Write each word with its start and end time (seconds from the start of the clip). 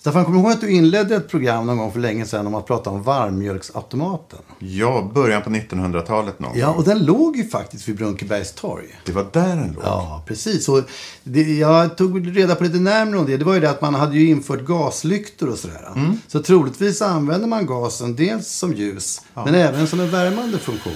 Staffan, 0.00 0.24
kommer 0.24 0.38
du 0.38 0.44
ihåg 0.44 0.52
att 0.52 0.60
du 0.60 0.70
inledde 0.70 1.16
ett 1.16 1.28
program 1.28 1.66
någon 1.66 1.78
gång 1.78 1.92
för 1.92 2.00
länge 2.00 2.26
sedan 2.26 2.46
om 2.46 2.54
att 2.54 2.66
prata 2.66 2.90
om 2.90 3.02
varmmjölksautomaten? 3.02 4.38
Ja, 4.58 5.10
början 5.14 5.42
på 5.42 5.50
1900-talet 5.50 6.38
någon 6.38 6.58
Ja, 6.58 6.68
och 6.68 6.84
den 6.84 7.04
låg 7.04 7.36
ju 7.36 7.48
faktiskt 7.48 7.88
vid 7.88 7.96
Brunkebergs 7.96 8.52
torg. 8.52 8.86
Det 9.04 9.12
var 9.12 9.26
där 9.32 9.56
den 9.56 9.72
låg. 9.72 9.84
Ja, 9.84 10.22
precis. 10.26 10.68
Och 10.68 10.82
det, 11.22 11.42
jag 11.42 11.96
tog 11.96 12.36
reda 12.36 12.54
på 12.54 12.64
lite 12.64 12.78
närmare 12.78 13.18
om 13.18 13.26
det. 13.26 13.36
Det 13.36 13.44
var 13.44 13.54
ju 13.54 13.60
det 13.60 13.70
att 13.70 13.80
man 13.80 13.94
hade 13.94 14.18
ju 14.18 14.28
infört 14.28 14.60
gaslyktor 14.60 15.48
och 15.48 15.58
sådär. 15.58 15.92
Mm. 15.96 16.20
Så 16.26 16.42
troligtvis 16.42 17.02
använder 17.02 17.48
man 17.48 17.66
gasen 17.66 18.16
dels 18.16 18.48
som 18.48 18.74
ljus, 18.74 19.22
men 19.34 19.54
även 19.54 19.86
som 19.86 20.00
en 20.00 20.10
värmande 20.10 20.58
funktion. 20.58 20.92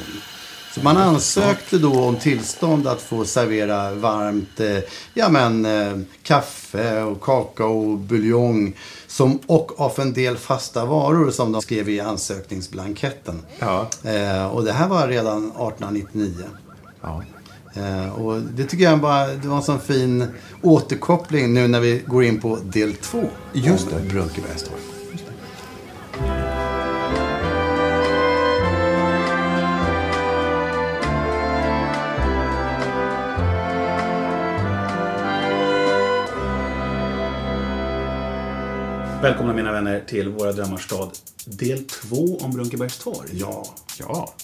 Så 0.75 0.83
man 0.83 0.97
ansökte 0.97 1.79
då 1.79 2.05
om 2.05 2.17
tillstånd 2.17 2.87
att 2.87 3.03
få 3.03 3.25
servera 3.25 3.95
varmt 3.95 4.61
eh, 4.61 4.79
ja, 5.15 5.29
men, 5.29 5.67
eh, 5.67 5.99
kaffe 6.23 7.03
och 7.03 7.21
kakao 7.21 7.93
och 7.93 7.99
buljong 7.99 8.77
som, 9.07 9.39
och 9.47 9.81
av 9.81 10.01
en 10.01 10.13
del 10.13 10.37
fasta 10.37 10.85
varor 10.85 11.31
som 11.31 11.53
de 11.53 11.63
skrev 11.63 11.89
i 11.89 12.01
ansökningsblanketten. 12.01 13.43
Ja. 13.59 13.89
Eh, 14.05 14.47
och 14.47 14.65
det 14.65 14.73
här 14.73 14.89
var 14.89 15.09
redan 15.09 15.45
1899. 15.45 16.35
Ja. 17.01 17.23
Eh, 17.75 18.13
och 18.13 18.41
det 18.41 18.65
tycker 18.65 18.85
jag 18.85 19.01
bara, 19.01 19.27
det 19.27 19.49
var 19.49 19.57
en 19.57 19.63
sån 19.63 19.81
fin 19.81 20.27
återkoppling 20.63 21.55
nu 21.55 21.69
när 21.69 21.81
vi 21.81 22.03
går 22.07 22.25
in 22.25 22.41
på 22.41 22.57
del 22.57 22.95
två. 22.95 23.25
Just 23.53 23.91
det. 23.91 24.01
Brunkebergs 24.09 24.65
Välkomna 39.23 39.53
mina 39.53 39.73
vänner 39.73 40.03
till 40.07 40.29
Våra 40.29 40.53
Drömmars 40.53 40.85
stad. 40.85 41.11
Del 41.47 41.85
2 41.85 42.39
om 42.41 42.51
Brunkebergs 42.51 42.99
torg. 42.99 43.29
Ja, 43.33 43.75
Ja, 43.99 44.35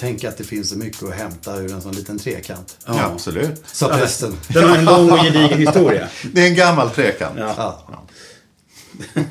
tänk 0.00 0.24
att 0.24 0.36
det 0.38 0.44
finns 0.44 0.70
så 0.70 0.78
mycket 0.78 1.02
att 1.02 1.14
hämta 1.14 1.56
ur 1.56 1.72
en 1.72 1.82
sån 1.82 1.92
liten 1.94 2.18
trekant. 2.18 2.78
ja. 2.86 3.04
absolut. 3.14 3.62
Sa 3.66 3.88
prästen. 3.88 4.32
Den 4.48 4.68
har 4.68 4.76
en 4.76 4.84
lång 4.84 5.10
och 5.10 5.18
gedigen 5.18 5.58
historia. 5.58 6.08
Det 6.32 6.40
är 6.42 6.48
en 6.48 6.54
gammal 6.54 6.90
trekant. 6.90 7.34
Ja. 7.38 7.54
Ja. 7.88 8.02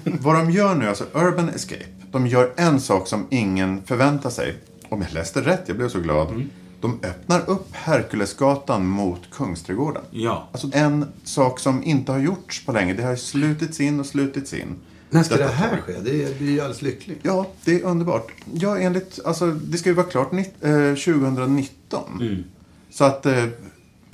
Vad 0.03 0.35
de 0.35 0.51
gör 0.51 0.75
nu, 0.75 0.89
alltså 0.89 1.03
Urban 1.13 1.49
Escape, 1.49 1.85
de 2.11 2.27
gör 2.27 2.53
en 2.55 2.81
sak 2.81 3.07
som 3.07 3.27
ingen 3.31 3.83
förväntar 3.83 4.29
sig. 4.29 4.55
Om 4.89 5.01
jag 5.01 5.13
läste 5.13 5.41
rätt, 5.41 5.63
jag 5.65 5.77
blev 5.77 5.89
så 5.89 5.99
glad. 5.99 6.29
Mm. 6.29 6.49
De 6.81 6.99
öppnar 7.03 7.49
upp 7.49 7.67
Herkulesgatan 7.71 8.85
mot 8.85 9.21
Kungsträdgården. 9.31 10.03
Ja. 10.11 10.47
Alltså 10.51 10.69
en 10.73 11.05
sak 11.23 11.59
som 11.59 11.83
inte 11.83 12.11
har 12.11 12.19
gjorts 12.19 12.65
på 12.65 12.71
länge. 12.71 12.93
Det 12.93 13.03
har 13.03 13.11
ju 13.11 13.17
slutits 13.17 13.79
in 13.79 13.99
och 13.99 14.05
slutits 14.05 14.53
in. 14.53 14.75
När 15.09 15.23
ska 15.23 15.37
det 15.37 15.47
här 15.47 15.77
ske? 15.77 15.93
Det 15.93 16.37
blir 16.39 16.51
ju 16.51 16.59
alldeles 16.59 16.81
lyckligt. 16.81 17.19
Ja, 17.23 17.47
det 17.65 17.75
är 17.81 17.83
underbart. 17.83 18.31
Ja, 18.53 18.77
enligt, 18.79 19.19
alltså, 19.25 19.51
det 19.51 19.77
ska 19.77 19.89
ju 19.89 19.95
vara 19.95 20.05
klart 20.07 20.31
nitt- 20.31 20.63
eh, 20.63 20.95
2019. 20.95 22.43
Så 22.89 23.03
att, 23.05 23.25
eh, 23.25 23.45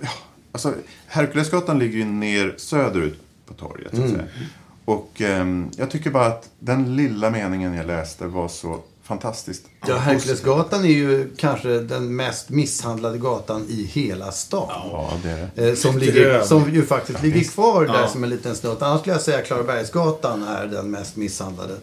ja, 0.02 0.10
alltså, 0.52 0.74
Herkulesgatan 1.08 1.80
ligger 1.80 1.98
ju 1.98 2.06
ner 2.06 2.56
söderut 2.58 3.20
på 3.46 3.54
torget. 3.54 3.96
Så 3.96 4.04
att 4.04 4.10
säga. 4.10 4.24
Och 4.86 5.22
ehm, 5.22 5.70
jag 5.78 5.90
tycker 5.92 6.12
bara 6.12 6.26
att 6.26 6.50
den 6.60 6.96
lilla 6.96 7.30
meningen 7.30 7.74
jag 7.74 7.88
läste 7.88 8.28
var 8.28 8.48
så 8.48 8.80
fantastiskt. 9.12 9.64
Ja, 9.88 9.96
Herkulesgatan 9.98 10.84
är 10.86 10.90
ju 10.90 11.30
kanske 11.38 11.70
den 11.80 12.16
mest 12.16 12.50
misshandlade 12.50 13.18
gatan 13.18 13.66
i 13.70 13.84
hela 13.94 14.32
stan. 14.32 14.68
Ja, 14.92 15.14
det 15.24 15.30
är 15.30 15.50
det. 15.56 15.70
Eh, 15.70 15.76
Som, 15.76 15.98
ligger, 15.98 16.42
som 16.42 16.74
ju 16.74 16.86
faktiskt 16.86 17.24
ligger 17.24 17.44
kvar 17.44 17.86
där 17.86 17.94
Ja. 18.02 18.08
som 18.08 18.24
en 18.24 18.30
liten 18.30 18.56
snutt. 18.56 18.82
Annars 18.82 19.00
skulle 19.00 19.14
jag 19.16 19.22
säga 19.22 19.42
Klarabergsgatan 19.42 20.44
är 20.44 20.66
den 20.68 20.92
mest 20.92 21.16
misshandlade. 21.16 21.74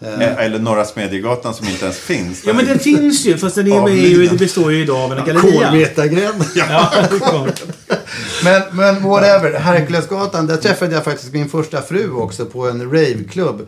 Eh, 0.00 0.44
Eller 0.44 0.58
Norra 0.58 0.84
Smedjegatan 0.84 1.54
som 1.54 1.68
inte 1.68 1.84
ens 1.84 1.98
finns. 1.98 2.42
Ja, 2.46 2.52
men 2.52 2.66
den 2.66 2.78
finns 2.78 3.26
ju. 3.26 3.38
Fast 3.38 3.54
den 3.56 3.72
är 3.72 3.88
ju, 3.88 4.28
består 4.36 4.72
ju 4.72 4.82
idag 4.82 5.00
av 5.12 5.18
en 5.18 5.24
galleria. 5.26 5.68
Kolmetagränd. 5.70 6.44
Ja. 6.54 6.92
Men, 8.44 8.62
men 8.72 9.02
whatever. 9.02 9.58
Herkulesgatan, 9.58 10.46
där 10.46 10.56
träffade 10.56 10.94
jag 10.94 11.04
faktiskt 11.04 11.32
min 11.32 11.48
första 11.48 11.82
fru 11.82 12.10
också 12.10 12.46
på 12.46 12.68
en 12.68 12.82
raveklubb. 12.82 13.66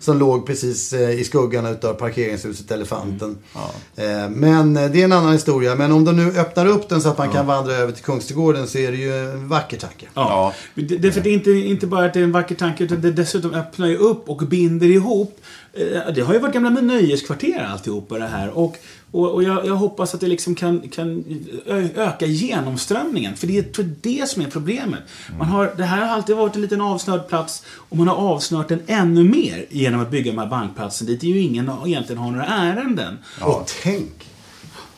Som 0.00 0.18
låg 0.18 0.46
precis 0.46 0.92
eh, 0.92 1.10
i 1.20 1.24
skuggan 1.24 1.66
av 1.66 1.92
parkeringshuset 1.92 2.70
Elefanten. 2.70 3.38
Mm. 3.96 4.24
Eh, 4.24 4.30
Men 4.30 4.76
eh, 4.76 4.90
det 4.90 5.00
är 5.00 5.04
en 5.04 5.12
annan 5.12 5.32
historia. 5.32 5.74
Men 5.74 5.92
om 5.92 6.04
de 6.04 6.16
nu 6.16 6.40
öppnar 6.40 6.66
upp 6.66 6.88
den 6.88 7.02
så 7.02 7.08
att 7.08 7.18
man 7.18 7.30
kan 7.30 7.46
vandra 7.46 7.72
över 7.72 7.92
till 7.92 8.04
Kungsträdgården 8.04 8.66
så 8.66 8.78
är 8.78 8.90
det 8.90 8.98
ju 8.98 9.18
en 9.18 9.48
vacker 9.48 9.76
tanke. 9.76 10.06
Ja. 10.14 10.54
Det, 10.74 10.82
det, 10.82 11.12
för 11.12 11.20
det 11.20 11.30
är 11.30 11.34
inte, 11.34 11.50
inte 11.50 11.86
bara 11.86 12.04
att 12.04 12.14
det 12.14 12.20
är 12.20 12.24
en 12.24 12.32
vacker 12.32 12.54
tanke, 12.54 12.84
utan 12.84 13.00
det 13.00 13.12
dessutom 13.12 13.54
öppnar 13.54 13.86
ju 13.86 13.96
upp 13.96 14.28
och 14.28 14.36
binder 14.36 14.86
ihop. 14.86 15.38
Det 16.14 16.20
har 16.20 16.34
ju 16.34 16.40
varit 16.40 16.54
gamla 16.54 16.70
nöjeskvarter 16.70 17.68
alltihopa 17.72 18.18
det 18.18 18.26
här. 18.26 18.58
Och, 18.58 18.76
och, 19.12 19.32
och 19.32 19.42
jag, 19.42 19.66
jag 19.66 19.74
hoppas 19.74 20.14
att 20.14 20.20
det 20.20 20.26
liksom 20.26 20.54
kan, 20.54 20.88
kan 20.88 21.24
öka 21.96 22.26
genomströmningen. 22.26 23.36
För 23.36 23.46
det 23.46 23.58
är 23.58 23.62
tror 23.62 23.94
det 24.00 24.28
som 24.28 24.42
är 24.42 24.46
problemet. 24.46 25.00
Man 25.38 25.48
har, 25.48 25.74
det 25.76 25.84
här 25.84 26.06
har 26.06 26.14
alltid 26.14 26.36
varit 26.36 26.54
en 26.54 26.62
liten 26.62 26.80
avsnörd 26.80 27.28
plats 27.28 27.64
och 27.88 27.96
man 27.96 28.08
har 28.08 28.16
avsnört 28.16 28.68
den 28.68 28.82
ännu 28.86 29.24
mer 29.24 29.66
genom 29.70 30.00
att 30.00 30.10
bygga 30.10 30.32
de 30.32 30.38
här 30.38 30.46
bankplatsen 30.46 31.06
dit 31.06 31.22
ju 31.22 31.38
ingen 31.40 31.70
egentligen 31.86 32.22
har 32.22 32.30
några 32.30 32.46
ärenden. 32.46 33.18
Och 33.40 33.70
tänk 33.82 34.31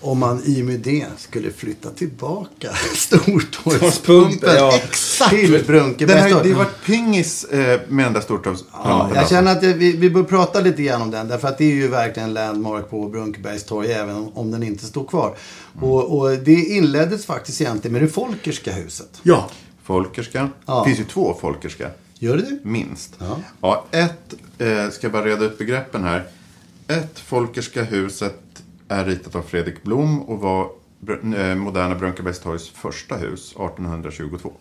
om 0.05 0.19
man 0.19 0.43
i 0.45 0.63
och 0.63 0.67
med 0.67 0.81
det 0.81 1.07
skulle 1.19 1.51
flytta 1.51 1.91
tillbaka 1.91 2.69
Stortorgspumpen 2.97 4.55
ja. 4.57 4.75
exakt 4.85 5.31
till 5.31 5.65
Brunkebergs 5.67 6.31
ju- 6.31 6.43
det 6.43 6.53
har 6.53 6.65
varit 6.65 6.85
pingis 6.87 7.45
eh, 7.45 7.81
med 7.89 8.07
den 8.07 8.13
där 8.13 8.21
stortorgspumpen. 8.21 8.81
Ja, 8.85 9.11
jag 9.15 9.29
känner 9.29 9.53
att 9.53 9.63
vi, 9.63 9.93
vi 9.97 10.11
bör 10.11 10.23
prata 10.23 10.61
lite 10.61 10.83
grann 10.83 11.03
om 11.03 11.11
den. 11.11 11.29
Därför 11.29 11.49
att 11.49 11.59
det 11.59 11.65
är 11.65 11.75
ju 11.75 11.89
verkligen 11.89 12.29
en 12.29 12.35
landmark 12.35 12.91
på 12.91 13.09
Brunkebergs 13.09 13.65
torg. 13.65 13.93
Även 13.93 14.17
om, 14.17 14.31
om 14.35 14.51
den 14.51 14.63
inte 14.63 14.87
står 14.87 15.05
kvar. 15.05 15.37
Och, 15.81 16.19
och 16.19 16.31
det 16.31 16.55
inleddes 16.55 17.27
faktiskt 17.27 17.61
egentligen 17.61 17.93
med 17.93 18.03
det 18.03 18.09
Folkerska 18.09 18.73
huset. 18.73 19.21
Ja. 19.23 19.49
Folkerska. 19.85 20.49
Ja. 20.67 20.79
Det 20.81 20.85
finns 20.91 21.01
ju 21.01 21.05
två 21.13 21.37
Folkerska. 21.41 21.91
Gör 22.19 22.37
det? 22.37 22.59
Minst. 22.63 23.15
Ja. 23.19 23.37
Ja. 23.61 23.85
ett, 23.91 24.35
eh, 24.59 24.91
ska 24.91 24.99
jag 25.07 25.13
bara 25.13 25.25
reda 25.25 25.45
ut 25.45 25.59
begreppen 25.59 26.05
här. 26.05 26.25
Ett 26.89 27.19
Folkerska 27.19 27.83
huset 27.83 28.54
är 28.89 29.05
ritat 29.05 29.35
av 29.35 29.43
Fredrik 29.43 29.83
Blom 29.83 30.23
och 30.23 30.41
var 30.41 30.71
eh, 31.37 31.55
moderna 31.55 31.95
Brunkebergstorgs 31.95 32.69
första 32.69 33.17
hus 33.17 33.51
1822. 33.53 34.53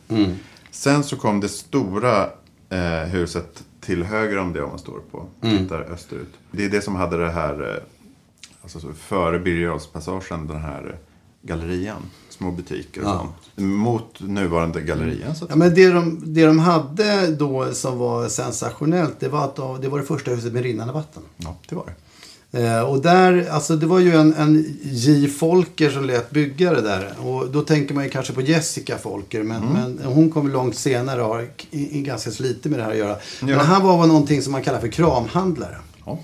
Sen 0.71 1.03
så 1.03 1.15
kom 1.15 1.39
det 1.39 1.49
stora 1.49 2.29
eh, 2.69 3.09
huset 3.09 3.63
till 3.81 4.03
höger 4.03 4.37
om 4.37 4.53
det 4.53 4.61
om 4.61 4.69
man 4.69 4.79
står 4.79 4.99
på, 5.11 5.25
tittar 5.41 5.81
österut. 5.81 6.33
Det 6.51 6.65
är 6.65 6.69
det 6.69 6.81
som 6.81 6.95
hade 6.95 7.17
det 7.17 7.31
här, 7.31 7.75
eh, 7.75 7.83
alltså 8.61 8.79
så, 8.79 8.93
före 8.93 9.39
Birger 9.39 10.47
den 10.47 10.61
här 10.61 10.89
eh, 10.89 10.95
gallerian. 11.47 12.01
Små 12.29 12.51
butiker 12.51 13.01
och 13.01 13.07
sånt. 13.07 13.35
Mot 13.55 14.19
nuvarande 14.21 14.81
gallerian. 14.81 15.35
Så 15.35 15.45
Ja, 15.49 15.55
men 15.55 15.75
det, 15.75 15.89
de, 15.89 16.33
det 16.33 16.45
de 16.45 16.59
hade 16.59 17.27
då 17.35 17.73
som 17.73 17.97
var 17.97 18.27
sensationellt. 18.27 19.19
Det 19.19 19.27
var 19.27 19.45
att 19.45 19.55
de, 19.55 19.81
det 19.81 19.89
var 19.89 19.99
det 19.99 20.05
första 20.05 20.31
huset 20.31 20.53
med 20.53 20.63
rinnande 20.63 20.93
vatten. 20.93 21.23
Ja, 21.37 21.55
det 21.69 21.75
var 21.75 21.85
det. 21.85 21.93
Eh, 22.53 22.81
och 22.81 23.01
där, 23.01 23.47
alltså 23.51 23.75
det 23.75 23.85
var 23.85 23.99
ju 23.99 24.15
en, 24.15 24.33
en 24.33 24.77
J. 24.83 25.27
Folker 25.27 25.89
som 25.89 26.05
lät 26.05 26.29
bygga 26.31 26.73
det 26.73 26.81
där. 26.81 27.13
Och 27.23 27.49
då 27.49 27.61
tänker 27.61 27.93
man 27.95 28.03
ju 28.03 28.09
kanske 28.09 28.33
på 28.33 28.41
Jessica 28.41 28.97
Folker. 28.97 29.43
Men, 29.43 29.61
men 29.63 29.99
hon 30.03 30.31
kom 30.31 30.49
långt 30.51 30.75
senare 30.75 31.21
och 31.21 31.27
har 31.27 31.47
i, 31.71 31.99
i 31.99 32.01
ganska 32.01 32.43
lite 32.43 32.69
med 32.69 32.79
det 32.79 32.83
här 32.83 32.91
att 32.91 32.97
göra. 32.97 33.15
Men 33.41 33.53
han 33.59 33.83
var 33.83 33.97
väl 33.99 34.07
någonting 34.07 34.41
som 34.41 34.51
man 34.51 34.61
kallar 34.63 34.79
för 34.79 34.87
kramhandlare. 34.87 35.77
Ja. 36.05 36.19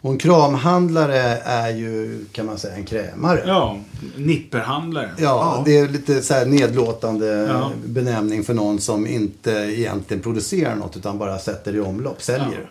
Och 0.00 0.12
en 0.12 0.18
kramhandlare 0.18 1.18
är 1.44 1.70
ju, 1.70 2.24
kan 2.32 2.46
man 2.46 2.58
säga, 2.58 2.74
en 2.74 2.84
krämare. 2.84 3.42
Ja, 3.46 3.78
nipperhandlare. 4.16 5.10
Ja, 5.18 5.62
det 5.64 5.78
är 5.78 5.88
lite 5.88 6.22
så 6.22 6.34
här 6.34 6.46
nedlåtande 6.46 7.26
Ja. 7.26 7.70
benämning 7.86 8.44
för 8.44 8.54
någon 8.54 8.80
som 8.80 9.06
inte 9.06 9.50
egentligen 9.50 10.22
producerar 10.22 10.76
något 10.76 10.96
utan 10.96 11.18
bara 11.18 11.38
sätter 11.38 11.74
i 11.76 11.80
omlopp, 11.80 12.22
säljer. 12.22 12.70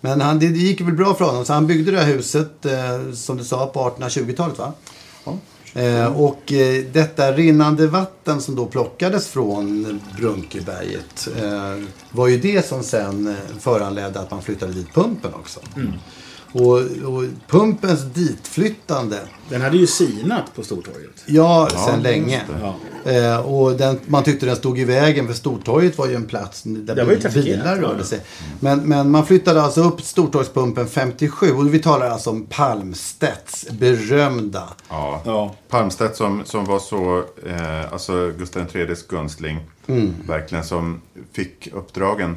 Men 0.00 0.20
han, 0.20 0.38
det, 0.38 0.46
gick 0.46 0.80
väl 0.80 0.94
bra 0.94 1.14
för 1.14 1.24
honom 1.24 1.44
så 1.44 1.52
han 1.52 1.66
byggde 1.66 1.90
det 1.90 2.00
här 2.00 2.12
huset 2.12 2.66
eh, 2.66 3.12
som 3.12 3.36
du 3.36 3.44
sa 3.44 3.66
på 3.66 3.80
1820-talet 3.80 4.58
va? 4.58 4.72
Eh, 5.74 6.20
och 6.20 6.52
eh, 6.52 6.84
detta 6.92 7.32
rinnande 7.32 7.86
vatten 7.86 8.40
som 8.40 8.54
då 8.54 8.66
plockades 8.66 9.28
från 9.28 10.00
Brunkeberget 10.18 11.28
eh, 11.36 11.84
var 12.10 12.28
ju 12.28 12.38
det 12.38 12.66
som 12.66 12.82
sen 12.82 13.26
eh, 13.28 13.34
föranledde 13.60 14.20
att 14.20 14.30
man 14.30 14.42
flyttade 14.42 14.72
dit 14.72 14.94
pumpen 14.94 15.34
också. 15.34 15.60
Och, 16.60 16.76
och 17.14 17.24
pumpens 17.46 18.02
ditflyttande 18.02 19.20
Den 19.48 19.60
hade 19.60 19.76
ju 19.76 19.86
sinat 19.86 20.54
på 20.54 20.62
Stortorget. 20.62 21.24
Ja, 21.26 21.46
Ja, 21.46 21.68
sedan 21.70 21.94
just 21.94 22.02
länge. 22.02 22.42
Eh, 23.04 23.38
och 23.38 23.72
den, 23.72 24.00
man 24.06 24.22
tyckte 24.22 24.46
den 24.46 24.56
stod 24.56 24.78
i 24.78 24.84
vägen 24.84 25.26
för 25.26 25.34
Stortorget 25.34 25.98
var 25.98 26.06
ju 26.06 26.14
en 26.14 26.26
plats 26.26 26.62
där 26.64 26.94
bilar 27.42 27.76
ja. 27.76 27.82
rörde 27.82 28.04
sig. 28.04 28.20
Men, 28.60 28.80
men 28.80 29.10
man 29.10 29.26
flyttade 29.26 29.62
alltså 29.62 29.82
upp 29.82 30.00
Stortorgspumpen 30.00 30.88
57 30.88 31.52
och 31.52 31.74
vi 31.74 31.78
talar 31.78 32.10
alltså 32.10 32.30
om 32.30 32.46
Palmstedts 32.46 33.66
berömda. 33.70 34.68
Ja. 34.88 35.22
Ja. 35.24 35.54
Palmstedt 35.68 36.16
som, 36.16 36.42
som 36.44 36.64
var 36.64 36.78
så, 36.78 37.24
eh, 37.46 37.92
alltså 37.92 38.32
Gustav 38.38 38.76
IIIs 38.76 39.06
gunstling, 39.06 39.60
verkligen 40.26 40.64
som 40.64 41.00
fick 41.32 41.68
uppdragen 41.72 42.36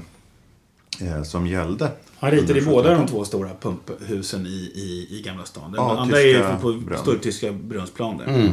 eh, 1.01 1.23
som 1.23 1.47
gällde. 1.47 1.91
Han 2.19 2.31
ritade 2.31 2.59
i 2.59 2.61
båda 2.65 2.89
de 2.89 2.93
1700-talet. 2.95 3.11
två 3.11 3.25
stora 3.25 3.49
pumphusen 3.61 4.45
i, 4.45 4.49
i, 4.75 5.07
i 5.09 5.21
Gamla 5.25 5.45
stan. 5.45 5.71
Den 5.71 5.81
Ja, 5.83 5.97
andra 5.99 6.21
är 6.21 6.57
på 6.61 6.73
brunn. 6.73 6.99
Stortyska 6.99 7.51
brunnsplan 7.51 8.17
där. 8.17 8.51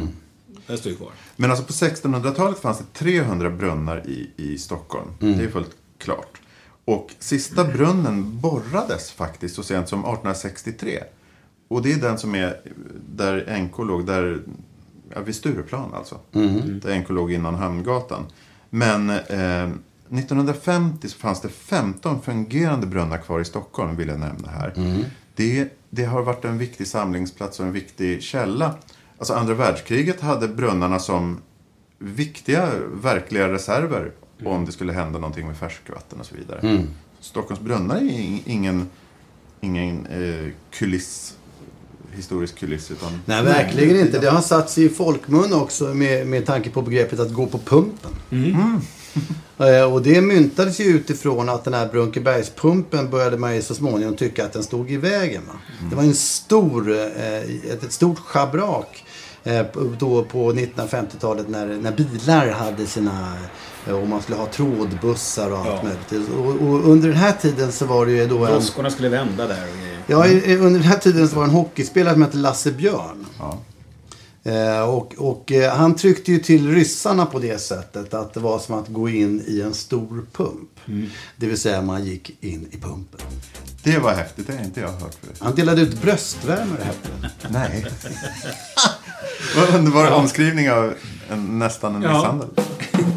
Den 0.67 0.77
står 0.77 0.91
ju 0.91 0.97
kvar. 0.97 1.09
Men 1.35 1.51
alltså 1.51 1.65
på 1.65 1.73
1600-talet 1.73 2.59
fanns 2.59 2.77
det 2.77 2.85
300 2.93 3.49
brunnar 3.49 4.03
i, 4.07 4.29
i 4.35 4.57
Stockholm. 4.57 5.07
Det 5.19 5.43
är 5.43 5.49
fullt 5.49 5.75
klart. 5.97 6.41
Och 6.85 7.09
sista 7.19 7.63
brunnen 7.63 8.39
borrades 8.39 9.11
faktiskt 9.11 9.55
så 9.55 9.63
sent 9.63 9.89
som 9.89 9.99
1863. 9.99 11.03
Och 11.67 11.81
det 11.81 11.91
är 11.93 11.97
den 11.97 12.17
som 12.17 12.35
är 12.35 12.59
där 13.15 13.57
NK 13.59 13.77
låg, 13.77 14.05
där, 14.05 14.39
ja, 15.15 15.21
vid 15.21 15.35
Stureplan 15.35 15.93
alltså. 15.93 16.19
Där 16.81 16.99
NK 16.99 17.09
låg 17.09 17.31
innan 17.31 17.55
Hamngatan. 17.55 18.25
Men 18.69 19.09
eh, 19.09 19.69
1950 20.11 21.09
så 21.09 21.17
fanns 21.17 21.41
det 21.41 21.49
15 21.49 22.21
fungerande 22.21 22.87
brunnar 22.87 23.17
kvar 23.17 23.39
i 23.39 23.45
Stockholm, 23.45 23.95
vill 23.95 24.07
jag 24.07 24.19
nämna 24.19 24.47
här. 24.49 24.73
Det, 25.35 25.69
det 25.89 26.05
har 26.05 26.21
varit 26.21 26.45
en 26.45 26.57
viktig 26.57 26.87
samlingsplats 26.87 27.59
och 27.59 27.65
en 27.65 27.71
viktig 27.71 28.21
källa. 28.23 28.75
Alltså 29.17 29.33
andra 29.33 29.53
världskriget 29.53 30.21
hade 30.21 30.47
brunnarna 30.47 30.99
som 30.99 31.41
viktiga, 31.99 32.69
verkliga 32.93 33.51
reserver 33.51 34.11
om 34.45 34.65
det 34.65 34.71
skulle 34.71 34.93
hända 34.93 35.19
någonting 35.19 35.47
med 35.47 35.57
färskvatten 35.57 36.19
och 36.19 36.25
så 36.25 36.35
vidare. 36.35 36.59
Stockholms 37.19 37.61
brunnar 37.61 37.95
är 37.95 38.01
ing- 38.01 38.41
ingen, 38.45 38.89
ingen 39.61 40.05
eh, 40.05 40.51
kuliss, 40.71 41.36
historisk 42.17 42.59
kuliss, 42.59 42.91
utan 42.91 43.09
Nej, 43.25 43.43
verkligen 43.43 43.99
inte. 43.99 44.19
Det 44.19 44.29
har 44.29 44.41
satt 44.41 44.69
sig 44.69 44.83
i 44.85 44.89
folkmun 44.89 45.53
också 45.53 45.83
med, 45.83 46.27
med 46.27 46.45
tanke 46.45 46.69
på 46.69 46.81
begreppet 46.81 47.19
att 47.19 47.33
gå 47.33 47.45
på 47.45 47.57
pumpen. 47.57 48.11
Eh, 49.59 49.93
Och 49.93 50.01
det 50.01 50.21
myntades 50.21 50.79
ju 50.79 50.83
utifrån 50.83 51.49
att 51.49 51.63
den 51.63 51.73
här 51.73 51.87
Brunkebergspumpen 51.87 53.09
började 53.09 53.37
man 53.37 53.55
ju 53.55 53.61
så 53.61 53.73
småningom 53.75 54.15
tycka 54.15 54.45
att 54.45 54.53
den 54.53 54.63
stod 54.63 54.91
i 54.91 54.97
vägen. 54.97 55.41
Va? 55.47 55.53
Det 55.89 55.95
var 55.95 56.03
en 56.03 56.15
stor, 56.15 56.91
eh, 56.91 57.35
ett, 57.71 57.83
ett 57.83 57.91
stort 57.91 58.19
schabrak 58.19 59.05
eh, 59.43 59.63
på- 59.63 59.93
då 59.99 60.23
på 60.23 60.51
1950-talet 60.53 61.49
när, 61.49 61.65
när 61.67 61.91
bilar 61.91 62.47
hade 62.51 62.85
sina 62.85 63.33
och 64.01 64.07
man 64.07 64.21
skulle 64.21 64.37
ha 64.37 64.45
trådbussar 64.45 65.51
och 65.51 65.57
allt 65.57 65.67
Ja. 65.67 65.83
möjligt. 65.83 66.29
Och, 66.37 66.67
och 66.67 66.87
under 66.91 67.07
den 67.07 67.17
här 67.17 67.33
tiden 67.41 67.71
så 67.71 67.85
var 67.85 68.05
det 68.05 68.11
ju 68.11 68.27
då 68.27 68.45
en... 68.45 68.51
Droskorna 68.51 68.89
skulle 68.89 69.09
vända 69.09 69.47
där 69.47 69.63
och. 69.63 69.86
Ja, 70.07 70.27
i- 70.27 70.55
under 70.57 70.79
den 70.79 70.89
här 70.89 70.97
tiden 70.97 71.27
så 71.29 71.35
var 71.35 71.43
det 71.43 71.49
en 71.49 71.55
hockeyspelare 71.55 72.13
som 72.13 72.21
hette 72.21 72.37
Lasse 72.37 72.71
Björn. 72.71 73.25
ja. 73.39 73.59
Eh, 74.43 74.81
och 74.89 75.13
och 75.17 75.51
eh, 75.51 75.73
han 75.75 75.95
tryckte 75.95 76.31
ju 76.31 76.39
till 76.39 76.73
ryssarna 76.73 77.25
på 77.25 77.39
det 77.39 77.61
sättet 77.61 78.13
att 78.13 78.33
det 78.33 78.39
var 78.39 78.59
som 78.59 78.75
att 78.79 78.87
gå 78.87 79.09
in 79.09 79.43
i 79.47 79.61
en 79.61 79.73
stor 79.73 80.25
pump. 80.33 80.69
Det 81.37 81.47
vill 81.47 81.57
säga 81.57 81.81
man 81.81 82.05
gick 82.05 82.43
in 82.43 82.67
i 82.71 82.77
pumpen. 82.77 83.19
Det 83.83 83.97
var 83.99 84.13
häftigt, 84.13 84.47
det 84.47 84.53
har 84.57 84.63
inte 84.63 84.79
jag 84.79 84.87
hört 84.91 85.13
förut. 85.21 85.35
Han 85.39 85.55
delade 85.55 85.81
ut 85.81 86.01
bröstvärme 86.01 86.75
det 86.77 86.83
här. 86.83 86.95
Nej. 87.49 87.85
Vad 89.55 89.75
underbar 89.75 90.11
omskrivning 90.11 90.71
av 90.71 90.93
en, 91.29 91.59
nästan 91.59 91.95
en 91.95 92.01
Ja. 92.01 92.13
misshandel. 92.13 92.47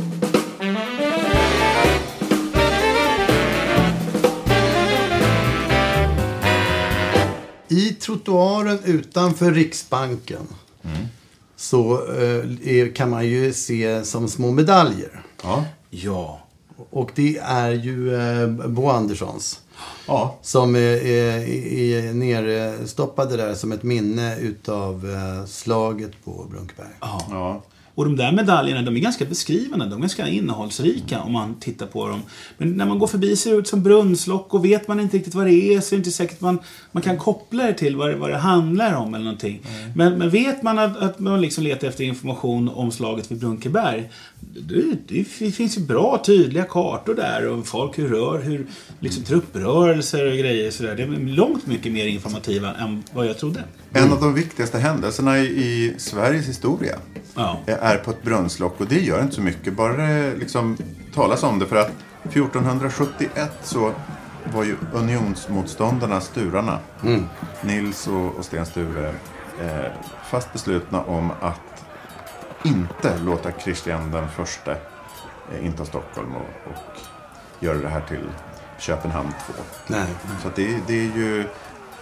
I 7.70 7.92
trottoaren 7.92 8.78
utanför 8.84 9.52
Riksbanken 9.52 10.46
så 11.56 12.08
eh, 12.64 12.92
kan 12.92 13.10
man 13.10 13.26
ju 13.26 13.52
se 13.52 14.04
som 14.04 14.28
små 14.28 14.50
medaljer. 14.52 15.22
Ja. 15.42 15.64
Ja. 15.90 16.46
Och 16.90 17.10
det 17.14 17.38
är 17.38 17.70
ju 17.70 18.14
eh, 18.14 18.48
Bo 18.48 18.88
Anderssons. 18.88 19.60
Ja. 20.10 20.38
Som 20.42 20.74
är, 20.74 21.06
är, 21.06 21.48
är 21.68 22.14
nerstoppade 22.14 23.36
där 23.36 23.54
som 23.54 23.72
ett 23.72 23.82
minne 23.82 24.36
utav 24.38 25.10
eh, 25.10 25.46
slaget 25.46 26.24
på 26.24 26.46
Brunkeberg. 26.50 26.88
ja. 27.00 27.62
Och 28.00 28.04
de 28.04 28.16
där 28.16 28.32
medaljerna, 28.32 28.82
de 28.82 28.96
är 28.96 29.00
ganska 29.00 29.24
beskrivande. 29.24 29.84
De 29.84 29.94
är 29.94 30.00
ganska 30.00 30.28
innehållsrika 30.28 31.20
om 31.20 31.32
man 31.32 31.54
tittar 31.54 31.86
på 31.86 32.08
dem. 32.08 32.22
Men 32.58 32.76
när 32.76 32.86
man 32.86 32.98
går 32.98 33.06
förbi 33.06 33.36
ser 33.36 33.50
det 33.50 33.56
ut 33.56 33.68
som 33.68 33.82
brunnslock 33.82 34.54
och 34.54 34.64
vet 34.64 34.88
man 34.88 35.00
inte 35.00 35.16
riktigt 35.16 35.34
vad 35.34 35.46
det 35.46 35.74
är 35.74 35.80
så 35.80 35.94
är 35.94 35.96
det 35.96 36.00
inte 36.00 36.10
säkert 36.10 36.40
man, 36.40 36.58
man 36.92 37.02
kan 37.02 37.18
koppla 37.18 37.66
det 37.66 37.74
till 37.74 37.96
vad 37.96 38.08
det, 38.08 38.16
vad 38.16 38.30
det 38.30 38.36
handlar 38.36 38.94
om 38.94 39.14
eller 39.14 39.24
någonting. 39.24 39.60
Men, 39.94 40.18
men 40.18 40.30
vet 40.30 40.62
man 40.62 40.78
att, 40.78 40.96
att 40.96 41.18
man 41.18 41.40
liksom 41.40 41.64
letar 41.64 41.88
efter 41.88 42.04
information 42.04 42.68
om 42.68 42.90
slaget 42.90 43.30
vid 43.30 43.38
Brunkeberg. 43.38 44.10
Det, 44.40 45.08
det 45.08 45.24
finns 45.24 45.78
ju 45.78 45.82
bra 45.82 46.22
tydliga 46.24 46.64
kartor 46.64 47.14
där 47.14 47.48
och 47.48 47.66
folk 47.66 47.98
hur 47.98 48.08
rör, 48.08 48.42
hur 48.42 48.66
liksom 49.00 49.24
trupprörelser 50.02 50.26
och 50.32 50.38
grejer 50.38 50.70
sådär. 50.70 50.94
Det 50.94 51.02
är 51.02 51.06
långt 51.36 51.66
mycket 51.66 51.92
mer 51.92 52.06
informativa 52.06 52.74
än 52.74 53.02
vad 53.12 53.26
jag 53.26 53.38
trodde. 53.38 53.64
En 53.92 54.12
av 54.12 54.20
de 54.20 54.34
viktigaste 54.34 54.78
händelserna 54.78 55.38
i, 55.38 55.94
Sveriges 55.98 56.48
historia 56.48 56.98
Ja. 57.34 57.58
är 57.66 57.96
på 57.96 58.10
ett 58.10 58.22
brunnslock 58.22 58.80
och 58.80 58.86
det 58.86 59.00
gör 59.00 59.22
inte 59.22 59.34
så 59.34 59.40
mycket. 59.40 59.72
Bara 59.74 59.96
det 59.96 60.36
liksom 60.36 60.76
talas 61.14 61.42
om 61.42 61.58
det 61.58 61.66
för 61.66 61.76
att 61.76 61.92
1471 62.24 63.50
så 63.62 63.92
var 64.54 64.64
ju 64.64 64.76
unionsmotståndarna, 64.94 66.20
Sturarna, 66.20 66.78
Nils 67.62 68.06
och, 68.08 68.34
och 68.38 68.44
Sten 68.44 68.66
Sture, 68.66 69.08
eh, 69.60 69.92
fast 70.30 70.52
beslutna 70.52 71.02
om 71.02 71.30
att 71.40 71.84
inte 72.64 73.18
låta 73.24 73.52
Kristian 73.52 74.10
den 74.10 74.28
förste 74.28 74.76
eh, 75.52 75.66
inta 75.66 75.84
Stockholm 75.84 76.34
och, 76.34 76.70
och 76.72 76.98
göra 77.60 77.78
det 77.78 77.88
här 77.88 78.00
till 78.08 78.24
Köpenhamn 78.80 79.32
2. 79.46 79.62
Nej. 79.86 80.06
Så 80.42 80.48
att 80.48 80.56
det, 80.56 80.78
det 80.86 80.92
är 80.98 81.16
ju 81.16 81.44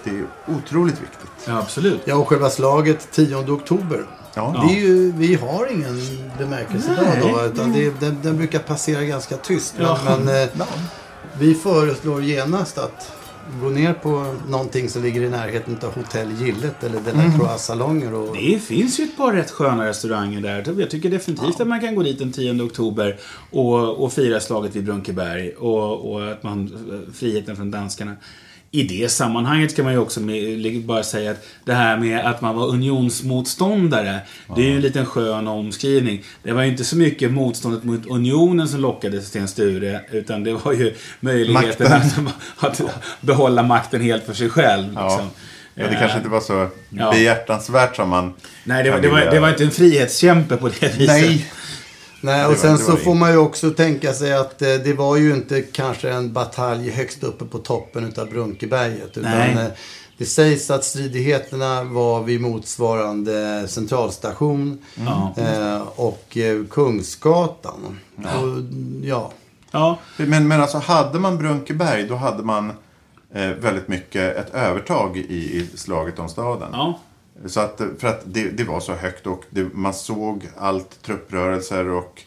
det 0.04 0.10
är 0.10 0.26
otroligt 0.46 0.94
viktigt. 1.00 1.30
Ja, 1.46 1.58
absolut. 1.58 2.00
Ja, 2.04 2.14
och 2.14 2.28
själva 2.28 2.50
slaget 2.50 3.08
10 3.12 3.36
oktober. 3.36 4.04
Ja. 4.34 4.64
Det 4.68 4.74
är 4.74 4.80
ju, 4.80 5.12
vi 5.12 5.34
har 5.34 5.72
ingen 5.72 6.00
bemärkelsedag 6.38 7.04
Nej. 7.08 7.32
då. 7.34 7.44
Utan 7.44 7.72
det, 7.72 8.00
den, 8.00 8.18
den 8.22 8.36
brukar 8.36 8.58
passera 8.58 9.02
ganska 9.02 9.36
tyst. 9.36 9.74
Men, 9.76 9.86
Ja. 9.86 9.98
men 10.04 10.42
eh, 10.42 10.48
vi 11.38 11.54
föreslår 11.54 12.22
genast 12.22 12.78
att 12.78 13.12
gå 13.62 13.68
ner 13.68 13.92
på 13.92 14.34
någonting 14.48 14.88
som 14.88 15.02
ligger 15.02 15.22
i 15.22 15.28
närheten 15.28 15.78
av 15.82 15.94
Hotell 15.94 16.32
Gillet 16.32 16.84
eller 16.84 17.00
Delacroix 17.00 17.64
salonger. 17.64 18.14
Och, 18.14 18.36
Det 18.36 18.58
finns 18.58 19.00
ju 19.00 19.04
ett 19.04 19.16
par 19.16 19.32
rätt 19.32 19.50
sköna 19.50 19.86
restauranger 19.86 20.40
där. 20.40 20.80
Jag 20.80 20.90
tycker 20.90 21.10
definitivt 21.10 21.60
att 21.60 21.68
man 21.68 21.80
kan 21.80 21.94
gå 21.94 22.02
dit 22.02 22.18
den 22.18 22.32
10 22.32 22.62
oktober 22.62 23.16
och, 23.50 24.04
och 24.04 24.12
fira 24.12 24.40
slaget 24.40 24.76
vid 24.76 24.84
Brunkeberg 24.84 25.50
och, 25.50 26.12
och 26.12 26.32
att 26.32 26.42
man, 26.42 26.70
friheten 27.14 27.56
från 27.56 27.70
danskarna. 27.70 28.16
I 28.70 28.82
det 28.82 29.08
sammanhanget 29.08 29.70
ska 29.70 29.82
man 29.82 29.92
ju 29.92 29.98
också 29.98 30.20
bara 30.84 31.02
säga 31.02 31.30
att 31.30 31.46
det 31.64 31.72
här 31.74 31.96
med 31.96 32.26
att 32.26 32.40
man 32.40 32.56
var 32.56 32.66
unionsmotståndare, 32.68 34.18
det 34.56 34.60
är 34.62 34.66
ju 34.66 34.74
en 34.76 34.80
liten 34.80 35.06
skön 35.06 35.48
omskrivning. 35.48 36.22
Det 36.42 36.52
var 36.52 36.62
ju 36.62 36.68
inte 36.68 36.84
så 36.84 36.96
mycket 36.96 37.30
motståndet 37.30 37.84
mot 37.84 38.06
unionen 38.06 38.68
som 38.68 38.80
lockade 38.80 39.22
Sten 39.22 39.48
Sture, 39.48 40.00
utan 40.12 40.44
det 40.44 40.52
var 40.52 40.72
ju 40.72 40.94
möjligheten 41.20 41.92
att, 41.92 42.18
att 42.58 42.80
behålla 43.20 43.62
makten 43.62 44.00
helt 44.00 44.24
för 44.26 44.34
sig 44.34 44.48
själv. 44.50 44.92
Ja. 44.94 45.08
Liksom. 45.08 45.30
Ja, 45.74 45.84
det 45.84 45.94
Eh, 45.94 45.98
kanske 46.00 46.18
inte 46.18 46.30
var 46.30 46.40
så 46.40 46.68
Ja. 46.90 47.10
behjärtansvärt 47.10 47.96
som 47.96 48.08
man 48.08 48.34
Nej, 48.64 48.84
det 48.84 48.90
var, 48.90 48.96
kan 48.96 49.02
det, 49.02 49.10
var, 49.24 49.32
det 49.32 49.40
var 49.40 49.48
inte 49.48 49.64
en 49.64 49.70
frihetskämpe 49.70 50.56
på 50.56 50.68
det 50.68 50.98
viset. 50.98 51.06
Nej. 51.06 51.46
Nej, 52.20 52.46
och 52.46 52.56
sen 52.56 52.78
så 52.78 52.96
får 52.96 53.14
man 53.14 53.30
ju 53.30 53.36
också 53.36 53.70
tänka 53.70 54.12
sig 54.14 54.34
att 54.34 54.62
eh, 54.62 54.68
det 54.68 54.92
var 54.92 55.16
ju 55.16 55.34
inte 55.34 55.62
kanske 55.62 56.10
en 56.10 56.32
batalj 56.32 56.90
högst 56.90 57.22
uppe 57.24 57.44
på 57.44 57.58
toppen 57.58 58.04
utav 58.04 58.28
Brunkeberget. 58.30 59.16
Utan 59.18 59.30
Nej. 59.30 59.52
eh, 59.52 59.66
det 60.18 60.26
sägs 60.26 60.70
att 60.70 60.84
stridigheterna 60.84 61.84
var 61.84 62.22
vid 62.22 62.40
motsvarande 62.40 63.68
centralstation 63.68 64.78
Ja. 64.94 65.34
eh, 65.36 65.82
och 65.96 66.36
eh, 66.36 66.64
Kungsgatan. 66.70 67.98
Och, 68.16 68.62
ja. 69.06 69.32
Ja, 69.70 69.98
Men, 70.16 70.48
men 70.48 70.60
alltså 70.60 70.78
hade 70.78 71.18
man 71.18 71.38
Brunkeberg 71.38 72.04
då 72.04 72.14
hade 72.14 72.42
man 72.42 72.72
eh, 73.34 73.48
väldigt 73.48 73.88
mycket 73.88 74.36
ett 74.36 74.54
övertag 74.54 75.16
i, 75.16 75.22
i 75.32 75.68
slaget 75.76 76.18
om 76.18 76.28
staden. 76.28 76.68
ja. 76.72 77.00
Så 77.46 77.60
att, 77.60 77.80
för 77.98 78.08
att 78.08 78.22
det, 78.24 78.50
det 78.50 78.64
var 78.64 78.80
så 78.80 78.92
högt 78.92 79.26
och 79.26 79.44
det, 79.50 79.74
man 79.74 79.94
såg 79.94 80.48
allt 80.56 81.02
trupprörelser 81.02 81.88
och 81.88 82.22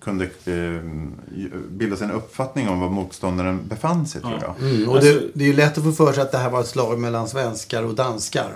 kunde 0.00 0.24
eh, 0.24 0.82
bilda 1.70 1.96
sig 1.96 2.04
en 2.04 2.10
uppfattning 2.12 2.68
om 2.68 2.80
var 2.80 2.88
motståndaren 2.88 3.60
befann 3.68 4.06
sig 4.06 4.20
tror 4.20 4.38
jag. 4.40 4.68
Mm, 4.70 4.88
och 4.88 4.96
Alltså- 4.96 5.12
det, 5.12 5.20
det 5.34 5.44
är 5.44 5.48
ju 5.48 5.54
lätt 5.54 5.78
att 5.78 5.84
få 5.84 5.92
för 5.92 6.12
sig 6.12 6.22
att 6.22 6.32
det 6.32 6.38
här 6.38 6.50
var 6.50 6.60
ett 6.60 6.66
slag 6.66 6.98
mellan 6.98 7.28
svenskar 7.28 7.82
och 7.82 7.94
danskar. 7.94 8.52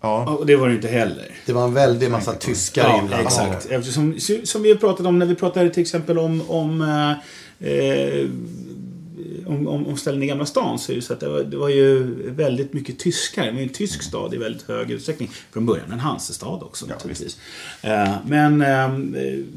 Ja. 0.00 0.36
Och 0.38 0.46
det 0.46 0.56
var 0.56 0.68
det 0.68 0.74
inte 0.74 0.88
heller. 0.88 1.30
Det 1.46 1.52
var 1.52 1.64
en 1.64 1.74
väldig 1.74 2.10
massa 2.10 2.32
tyskar 2.32 2.82
Ja, 2.82 2.98
inblandade. 2.98 3.22
exakt. 3.22 3.66
Eftersom, 3.66 4.14
som 4.44 4.62
vi 4.62 4.76
pratat 4.76 5.06
om 5.06 5.18
när 5.18 5.26
vi 5.26 5.34
pratade 5.34 5.70
till 5.70 5.82
exempel 5.82 6.18
om, 6.18 6.42
om 6.50 6.80
eh, 6.82 7.10
eh, 7.72 8.28
om, 9.46 9.68
om, 9.68 9.86
om 9.86 9.96
ställen 9.96 10.22
i 10.22 10.26
Gamla 10.26 10.46
stan 10.46 10.78
så 10.78 10.92
är 10.92 10.96
det 10.96 11.02
så 11.02 11.12
att 11.12 11.20
det 11.20 11.28
var, 11.28 11.42
det 11.42 11.56
var 11.56 11.68
ju 11.68 12.02
väldigt 12.30 12.72
mycket 12.72 12.98
tyskar. 12.98 13.44
Det 13.44 13.50
var 13.50 13.58
ju 13.58 13.62
en 13.62 13.68
tysk 13.68 14.02
stad 14.02 14.34
i 14.34 14.36
väldigt 14.36 14.62
hög 14.62 14.90
utsträckning. 14.90 15.30
Från 15.52 15.66
början 15.66 15.92
en 15.92 16.00
Hansestad 16.00 16.62
också 16.62 16.86
naturligtvis. 16.86 17.38
Eh, 17.82 18.14
men 18.26 18.62
eh, 18.62 18.90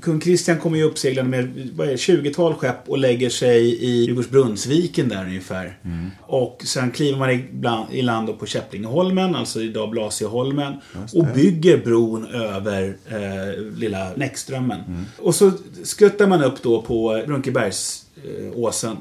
kung 0.01 0.19
Kristian 0.19 0.58
kommer 0.58 0.77
ju 0.77 0.84
uppseglande 0.84 1.38
med 1.38 1.69
vad 1.75 1.88
är 1.88 1.91
det, 1.91 1.98
20-tal 1.98 2.53
skepp 2.53 2.89
och 2.89 2.98
lägger 2.98 3.29
sig 3.29 3.84
i 3.84 4.05
Djurgårdsbrunnsviken 4.05 5.10
där 5.10 5.25
ungefär. 5.25 5.77
Och 6.22 6.62
sen 6.65 6.91
kliver 6.91 7.19
man 7.19 7.29
i, 7.29 7.46
bland, 7.51 7.93
i 7.93 8.01
land 8.01 8.39
på 8.39 8.46
Käpplingeholmen, 8.46 9.36
alltså 9.36 9.62
idag 9.62 9.89
Blasieholmen. 9.89 10.74
Och 11.13 11.25
bygger 11.36 11.77
bron 11.77 12.27
över 12.27 12.96
eh, 13.08 13.77
lilla 13.77 14.12
Näckströmmen. 14.15 15.05
Och 15.17 15.36
så 15.36 15.51
skuttar 15.84 16.27
man 16.27 16.43
upp 16.43 16.63
då 16.63 16.81
på 16.81 17.24
Brunkebergsåsen. 17.27 18.98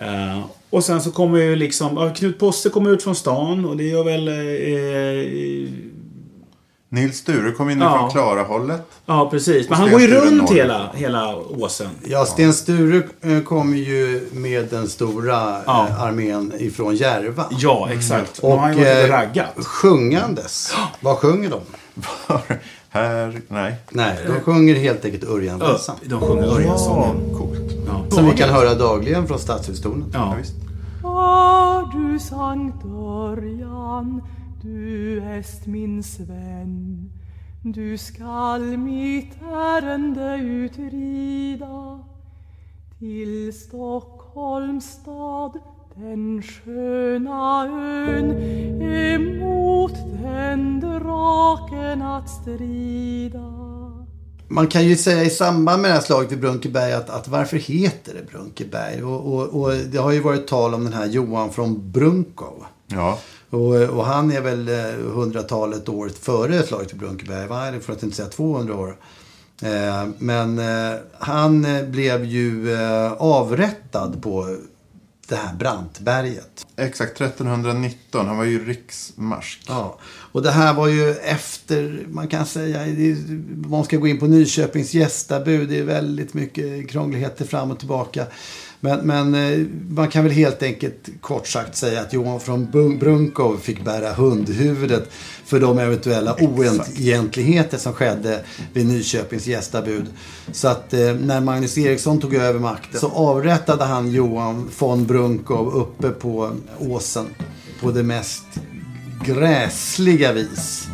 Eh, 0.00 0.40
och 0.70 0.84
sen 0.84 1.02
så 1.02 1.10
kommer 1.10 1.38
ju 1.38 1.56
liksom, 1.56 1.96
ja, 1.96 2.10
Knut 2.14 2.38
Posse 2.38 2.68
kommer 2.68 2.90
ut 2.90 3.02
från 3.02 3.14
stan 3.14 3.64
och 3.64 3.76
det 3.76 3.84
gör 3.84 4.04
väl... 4.04 4.28
Eh, 4.28 5.72
Nils 6.92 7.16
Sture 7.18 7.52
kom 7.52 7.70
in 7.70 7.80
Ja. 7.80 7.98
från 7.98 8.10
Klarahållet. 8.10 8.82
ja, 9.06 9.30
precis. 9.30 9.68
Men 9.68 9.78
han 9.78 9.90
går 9.90 10.00
ju 10.00 10.06
runt 10.06 10.50
hela, 10.50 10.90
hela 10.94 11.36
åsen. 11.36 11.88
Ja, 12.04 12.24
Sten 12.26 12.52
Sture 12.52 13.02
eh, 13.22 13.40
kom 13.40 13.76
ju 13.76 14.28
med 14.32 14.66
den 14.70 14.88
stora 14.88 15.56
Ja. 15.66 15.86
eh, 15.88 16.02
armén 16.02 16.52
ifrån 16.58 16.96
Järva. 16.96 17.44
Ja, 17.50 17.88
exakt. 17.92 18.38
Och, 18.38 18.52
Och 18.52 18.58
och 18.58 18.68
eh, 18.70 19.26
sjungandes. 19.56 20.74
Vad 21.00 21.16
sjunger 21.18 21.50
de? 21.50 21.60
Här, 22.88 23.40
nej. 23.48 23.74
Nej, 23.90 24.16
de 24.26 24.40
sjunger 24.40 24.74
helt 24.74 25.04
enkelt 25.04 25.24
Örjanvisan. 25.24 25.96
De 26.04 26.20
sjunger 26.20 26.46
Örjansången. 26.54 27.16
Ja. 27.32 27.38
Som 28.10 28.26
vi 28.26 28.36
kan 28.36 28.48
höra 28.48 28.74
dagligen 28.74 29.26
från 29.26 29.38
Stadshustornet. 29.38 30.08
Ja. 30.12 30.34
Visst. 30.38 30.54
Har 31.02 31.92
du 31.92 32.18
Sankt 32.18 32.84
Örjan, 32.84 34.22
du 34.62 35.22
est 35.22 35.66
min 35.66 36.02
Sven 36.02 37.10
Du 37.62 37.98
skall 37.98 38.76
mitt 38.76 39.42
ärende 39.42 40.36
utrida 40.36 42.00
till 42.98 43.52
Stockholms 43.52 44.84
stad 44.84 45.58
den 45.94 46.42
sköna 46.42 47.66
ön 47.66 48.42
emot 48.82 49.94
den 50.22 50.80
draken 50.80 52.02
att 52.02 52.30
strida 52.30 53.59
Man 54.52 54.66
kan 54.66 54.84
ju 54.84 54.96
säga 54.96 55.24
i 55.24 55.30
samband 55.30 55.82
med 55.82 55.90
det 55.90 55.94
här 55.94 56.00
slaget 56.00 56.32
vid 56.32 56.40
Brunkeberg 56.40 56.92
att, 56.92 57.10
att 57.10 57.28
varför 57.28 57.56
heter 57.56 58.14
det 58.14 58.32
Brunkeberg? 58.32 59.02
Och, 59.02 59.34
och, 59.34 59.60
och 59.62 59.72
det 59.76 59.98
har 59.98 60.12
ju 60.12 60.20
varit 60.20 60.46
tal 60.46 60.74
om 60.74 60.84
den 60.84 60.92
här 60.92 61.06
Johan 61.06 61.52
från 61.52 61.92
Brunkow. 61.92 62.64
Ja. 62.86 63.18
Och, 63.50 63.74
och 63.74 64.04
han 64.04 64.32
är 64.32 64.40
väl 64.40 64.68
eh, 64.68 65.12
hundratalet 65.12 65.88
år 65.88 66.08
före 66.20 66.62
slaget 66.62 66.92
vid 66.92 67.00
Brunkeberg, 67.00 67.46
va? 67.46 67.72
För 67.80 67.92
att 67.92 68.02
inte 68.02 68.16
säga 68.16 68.28
200 68.28 68.74
år. 68.74 68.96
Eh, 69.62 70.08
men 70.18 70.58
eh, 70.58 70.98
han 71.18 71.66
blev 71.90 72.24
ju 72.24 72.74
eh, 72.74 73.12
avrättad 73.12 74.22
på 74.22 74.56
det 75.30 75.36
här 75.36 75.54
Brantberget. 75.54 76.66
Exakt, 76.76 77.20
1319. 77.20 78.26
Han 78.26 78.36
var 78.36 78.44
ju 78.44 78.64
riksmarsk. 78.64 79.64
Ja, 79.68 79.98
och 80.32 80.42
det 80.42 80.50
här 80.50 80.74
var 80.74 80.88
ju 80.88 81.10
efter, 81.10 82.06
man 82.08 82.28
kan 82.28 82.46
säga, 82.46 82.80
man 83.68 83.84
ska 83.84 83.96
gå 83.96 84.06
in 84.06 84.18
på 84.18 84.26
Nyköpings 84.26 84.94
gästabud. 84.94 85.68
Det 85.68 85.78
är 85.78 85.84
väldigt 85.84 86.34
mycket 86.34 86.90
krångligheter 86.90 87.44
fram 87.44 87.70
och 87.70 87.78
tillbaka. 87.78 88.26
Men, 88.80 89.06
men 89.06 89.34
eh, 89.34 89.66
man 89.88 90.08
kan 90.08 90.24
väl 90.24 90.32
helt 90.32 90.62
enkelt 90.62 91.08
kort 91.20 91.46
sagt 91.46 91.76
säga 91.76 92.00
att 92.00 92.12
Johan 92.12 92.40
från 92.40 92.70
Brunkow 92.98 93.56
fick 93.56 93.84
bära 93.84 94.12
hundhuvudet 94.12 95.10
för 95.44 95.60
de 95.60 95.78
eventuella 95.78 96.34
oegentligheter 96.34 97.78
som 97.78 97.92
skedde 97.92 98.44
vid 98.72 98.86
Nyköpings 98.86 99.46
gästabud. 99.46 100.06
Så 100.52 100.68
att 100.68 100.94
eh, 100.94 101.14
när 101.14 101.40
Magnus 101.40 101.78
Eriksson 101.78 102.20
tog 102.20 102.34
över 102.34 102.60
makten 102.60 103.00
så 103.00 103.10
avrättade 103.10 103.84
han 103.84 104.10
Johan 104.10 104.70
von 104.78 105.06
Brunkow 105.06 105.74
uppe 105.74 106.08
på 106.10 106.50
åsen 106.78 107.26
på 107.80 107.90
det 107.90 108.02
mest 108.02 108.44
gräsliga 109.24 110.32
vis. 110.32 110.88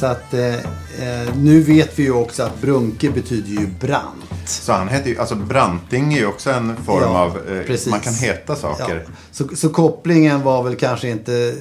Så 0.00 0.06
att 0.06 0.34
eh, 0.34 0.54
eh, 0.98 1.36
nu 1.36 1.60
vet 1.60 1.98
vi 1.98 2.02
ju 2.02 2.12
också 2.12 2.42
att 2.42 2.60
Brunke 2.60 3.10
betyder 3.10 3.50
ju 3.50 3.66
brant. 3.66 4.32
Så 4.46 4.72
han 4.72 4.88
hette 4.88 5.08
ju, 5.10 5.18
alltså 5.18 5.34
Branting 5.34 6.14
är 6.14 6.18
ju 6.18 6.26
också 6.26 6.50
en 6.50 6.76
form 6.76 7.02
Ja, 7.02 7.18
av, 7.18 7.38
eh, 7.68 7.90
man 7.90 8.00
kan 8.00 8.14
heta 8.14 8.56
saker. 8.56 9.04
Ja. 9.06 9.12
Så, 9.32 9.56
så 9.56 9.68
kopplingen 9.68 10.42
var 10.42 10.62
väl 10.62 10.76
kanske 10.76 11.08
inte, 11.08 11.54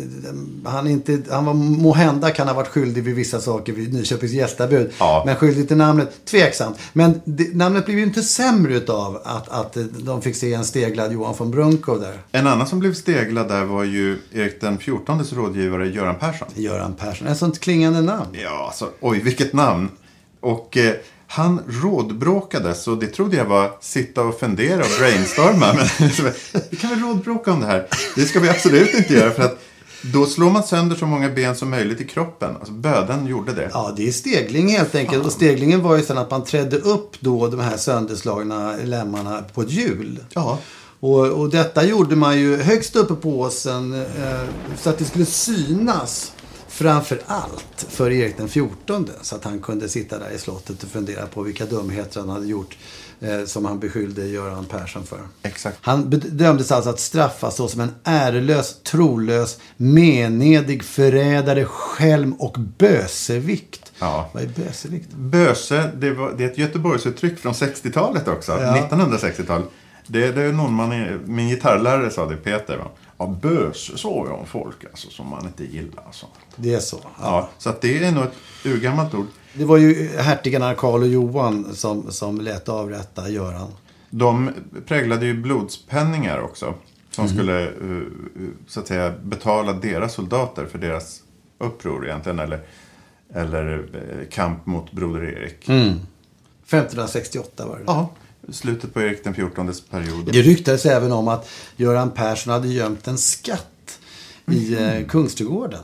han, 0.65 0.87
inte, 0.87 1.21
han 1.29 1.45
var 1.45 1.53
måhända 1.53 2.31
kan 2.31 2.47
ha 2.47 2.55
varit 2.55 2.67
skyldig 2.67 3.03
vid 3.03 3.15
vissa 3.15 3.39
saker 3.41 3.73
vid 3.73 3.93
Nyköpings 3.93 4.33
gästabud. 4.33 4.91
Ja. 4.97 5.23
Men 5.25 5.35
skyldig 5.35 5.67
till 5.67 5.77
namnet, 5.77 6.25
tveksamt. 6.25 6.77
Men 6.93 7.21
det, 7.25 7.55
namnet 7.55 7.85
blev 7.85 7.97
ju 7.97 8.03
inte 8.03 8.21
sämre 8.21 8.75
utav 8.75 9.21
att, 9.23 9.49
att 9.49 9.77
de 9.99 10.21
fick 10.21 10.35
se 10.35 10.53
en 10.53 10.65
steglad 10.65 11.11
Johan 11.13 11.35
von 11.37 11.51
Brunkow 11.51 11.99
där. 11.99 12.17
En 12.31 12.47
annan 12.47 12.67
som 12.67 12.79
blev 12.79 12.93
steglad 12.93 13.47
där 13.47 13.63
var 13.63 13.83
ju 13.83 14.17
Erik 14.33 14.61
den 14.61 14.77
XIVs 14.77 15.33
rådgivare 15.33 15.87
Göran 15.87 16.15
Persson. 16.15 16.47
Göran 16.55 16.93
Persson, 16.93 17.27
ett 17.27 17.37
sånt 17.37 17.59
klingande 17.59 18.01
namn. 18.01 18.27
Ja, 18.43 18.65
alltså, 18.67 18.89
oj 18.99 19.20
vilket 19.23 19.53
namn. 19.53 19.89
Och 20.39 20.77
eh, 20.77 20.93
han 21.27 21.61
rådbråkades 21.67 22.87
och 22.87 22.97
det 22.97 23.07
trodde 23.07 23.37
jag 23.37 23.45
var 23.45 23.71
sitta 23.81 24.21
och 24.21 24.39
fundera 24.39 24.79
och 24.79 24.99
brainstorma. 24.99 25.73
Men 25.99 26.09
så, 26.11 26.23
vi 26.69 26.77
kan 26.77 26.89
väl 26.89 26.99
rådbråka 26.99 27.53
om 27.53 27.59
det 27.59 27.65
här. 27.65 27.87
Det 28.15 28.25
ska 28.25 28.39
vi 28.39 28.49
absolut 28.49 28.93
inte 28.93 29.13
göra 29.13 29.31
för 29.31 29.43
att 29.43 29.59
då 30.01 30.25
slår 30.25 30.51
man 30.51 30.63
sönder 30.63 30.95
så 30.95 31.05
många 31.05 31.29
ben 31.29 31.55
som 31.55 31.69
möjligt 31.69 32.01
i 32.01 32.07
kroppen. 32.07 32.55
Alltså 32.55 32.73
böden 32.73 33.27
gjorde 33.27 33.53
det. 33.53 33.69
Ja, 33.73 33.93
det 33.97 34.07
är 34.07 34.11
stegling 34.11 34.69
helt 34.69 34.95
enkelt. 34.95 35.25
Och 35.25 35.31
steglingen 35.31 35.81
var 35.81 35.97
ju 35.97 36.03
sen 36.03 36.17
att 36.17 36.31
man 36.31 36.43
trädde 36.43 36.77
upp 36.77 37.15
då 37.19 37.47
de 37.47 37.59
här 37.59 37.77
sönderslagna 37.77 38.75
lemmarna 38.83 39.43
på 39.53 39.61
ett 39.61 39.71
hjul. 39.71 40.19
Ja. 40.29 40.59
Och, 40.99 41.27
och 41.27 41.49
detta 41.49 41.85
gjorde 41.85 42.15
man 42.15 42.39
ju 42.39 42.57
högst 42.57 42.95
uppe 42.95 43.13
på 43.13 43.39
åsen 43.39 43.93
eh, 43.93 44.41
så 44.77 44.89
att 44.89 44.97
det 44.97 45.05
skulle 45.05 45.25
synas 45.25 46.31
framför 46.81 47.21
allt 47.27 47.85
för 47.89 48.11
Erik 48.11 48.37
den 48.37 48.47
XIV. 48.47 49.09
Så 49.21 49.35
att 49.35 49.43
han 49.43 49.59
kunde 49.59 49.89
sitta 49.89 50.19
där 50.19 50.29
i 50.29 50.37
slottet 50.37 50.83
och 50.83 50.89
fundera 50.89 51.25
på 51.25 51.41
vilka 51.41 51.65
dumheter 51.65 52.19
han 52.19 52.29
hade 52.29 52.47
gjort 52.47 52.77
eh, 53.19 53.45
som 53.45 53.65
han 53.65 53.79
beskyllde 53.79 54.27
Göran 54.27 54.65
Persson 54.65 55.03
för. 55.03 55.19
Exakt. 55.43 55.77
Han 55.81 56.09
bedömdes 56.09 56.71
alltså 56.71 56.89
att 56.89 56.99
straffas 56.99 57.55
så 57.55 57.67
som 57.67 57.81
en 57.81 57.95
ärelös, 58.03 58.75
trolös, 58.83 59.59
menedig, 59.77 60.83
förrädare, 60.83 61.65
skälm 61.65 62.33
och 62.33 62.57
bösevikt. 62.77 63.91
Ja. 63.99 64.29
Vad 64.33 64.43
är 64.43 64.47
bösevikt? 64.47 65.13
Böse, 65.13 65.91
det, 65.95 66.13
var, 66.13 66.33
det 66.37 66.43
är 66.43 66.47
ett 66.47 66.57
Göteborgsuttryck 66.57 67.39
från 67.39 67.53
60-talet 67.53 68.27
också. 68.27 68.51
Ja. 68.51 68.87
1960-tal. 68.91 69.61
Det, 70.07 70.31
det 70.31 70.41
är 70.41 70.51
någon 70.51 70.73
man, 70.73 71.19
min 71.25 71.49
gitarrlärare 71.49 72.09
sa 72.09 72.25
det, 72.25 72.35
Peter. 72.35 72.77
Va? 72.77 72.87
Ja, 73.21 73.35
böse 73.41 73.97
sa 73.97 74.09
jag 74.09 74.39
om 74.39 74.45
folk 74.45 74.85
alltså, 74.85 75.09
som 75.09 75.27
man 75.27 75.45
inte 75.45 75.63
gillar. 75.63 76.03
Alltså. 76.05 76.25
Det 76.55 76.73
är 76.73 76.79
så. 76.79 76.99
Ja, 77.21 77.49
så 77.57 77.69
att 77.69 77.81
det 77.81 78.03
är 78.03 78.11
nog 78.11 78.23
ett 78.23 78.33
urgammalt 78.65 79.13
ord. 79.13 79.25
Det 79.53 79.65
var 79.65 79.77
ju 79.77 80.17
hertigarna 80.17 80.73
Karl 80.73 81.01
och 81.01 81.07
Johan 81.07 81.75
som, 81.75 82.11
som 82.11 82.41
lät 82.41 82.69
avrätta 82.69 83.29
Göran. 83.29 83.71
De 84.09 84.51
präglade 84.87 85.25
ju 85.25 85.41
blodspenningar 85.41 86.39
också. 86.39 86.73
Som 87.11 87.27
skulle 87.27 87.67
eh, 87.67 87.71
så 88.67 88.79
att 88.79 88.87
säga 88.87 89.13
betala 89.23 89.73
deras 89.73 90.13
soldater 90.13 90.65
för 90.65 90.77
deras 90.77 91.21
uppror 91.57 92.05
egentligen. 92.05 92.39
Eller, 92.39 92.59
eller 93.33 93.89
eh, 93.93 94.29
kamp 94.29 94.65
mot 94.65 94.91
Broder 94.91 95.23
Erik. 95.23 95.69
1568 95.69 97.65
var 97.65 97.77
det. 97.77 97.83
Ja, 97.87 98.09
slutet 98.49 98.93
på 98.93 99.01
Erik 99.01 99.23
den 99.23 99.33
XIVs 99.33 99.81
period. 99.81 100.29
Det 100.33 100.41
ryktades 100.41 100.85
även 100.85 101.11
om 101.11 101.27
att 101.27 101.49
Göran 101.75 102.11
Persson 102.11 102.53
hade 102.53 102.67
gömt 102.67 103.07
en 103.07 103.17
skatt 103.17 103.99
i 104.51 104.73
eh, 104.73 105.05
Kungsträdgården. 105.07 105.83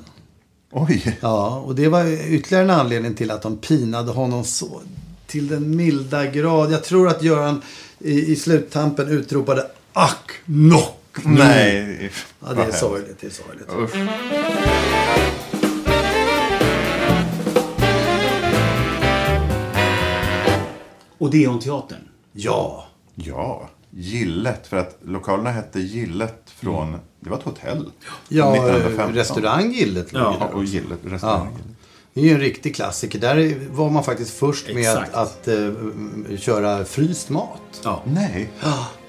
Oj, 0.72 1.18
Ja, 1.22 1.60
och 1.60 1.76
det 1.76 1.88
var 1.88 2.06
ytterligare 2.32 2.64
en 2.64 2.70
anledning 2.70 3.16
till 3.16 3.32
att 3.32 3.42
de 3.42 3.58
pinade 3.58 4.12
honom 4.12 4.44
så 4.44 4.82
till 5.28 5.48
den 5.48 5.76
milda 5.76 6.26
grad. 6.26 6.72
Jag 6.72 6.84
tror 6.84 7.08
att 7.08 7.24
Göran 7.24 7.62
i, 8.00 8.32
i 8.32 8.36
sluttampen 8.36 9.08
utropade 9.08 9.68
Ack, 9.94 10.32
nock, 10.46 11.18
nu." 11.24 11.40
nej. 11.40 12.12
Ja, 12.40 12.54
det 12.54 12.62
är 12.62 12.72
sorgligt. 12.72 13.18
Det 13.22 13.28
är 13.28 13.32
sorgligt. 13.32 13.70
Usch. 13.78 13.96
Odeonteatern. 21.18 22.02
Ja. 22.40 22.86
Ja, 23.16 23.70
Gillet. 23.90 24.68
För 24.68 24.78
att 24.78 24.98
lokalerna 25.06 25.52
hette 25.52 25.80
Gillet 25.80 26.44
från, 26.46 26.98
det 27.20 27.30
var 27.30 27.38
ett 27.38 27.44
hotell. 27.44 27.92
Ja, 28.30 28.56
1915. 28.56 29.16
restaurang 29.16 29.72
Gillet. 29.72 30.14
låg 30.14 30.22
Ja. 30.24 30.38
Ja, 30.40 30.46
och. 30.48 30.64
Gillet, 30.64 31.00
Ja. 31.06 31.14
restaurang 31.14 31.48
Gillet. 31.52 31.78
Det 32.14 32.22
är 32.22 32.26
ju 32.26 32.32
en 32.34 32.40
riktig 32.40 32.76
klassiker. 32.76 33.20
Där 33.20 33.56
var 33.72 33.90
man 33.90 34.04
faktiskt 34.04 34.38
först 34.38 34.68
med 34.68 34.78
Exakt. 34.78 35.14
att, 35.14 35.48
att 35.48 35.48
eh, 35.48 36.38
köra 36.38 36.86
fryst 36.86 37.30
mat. 37.30 37.82
Ja. 37.84 38.02
Nej, 38.06 38.50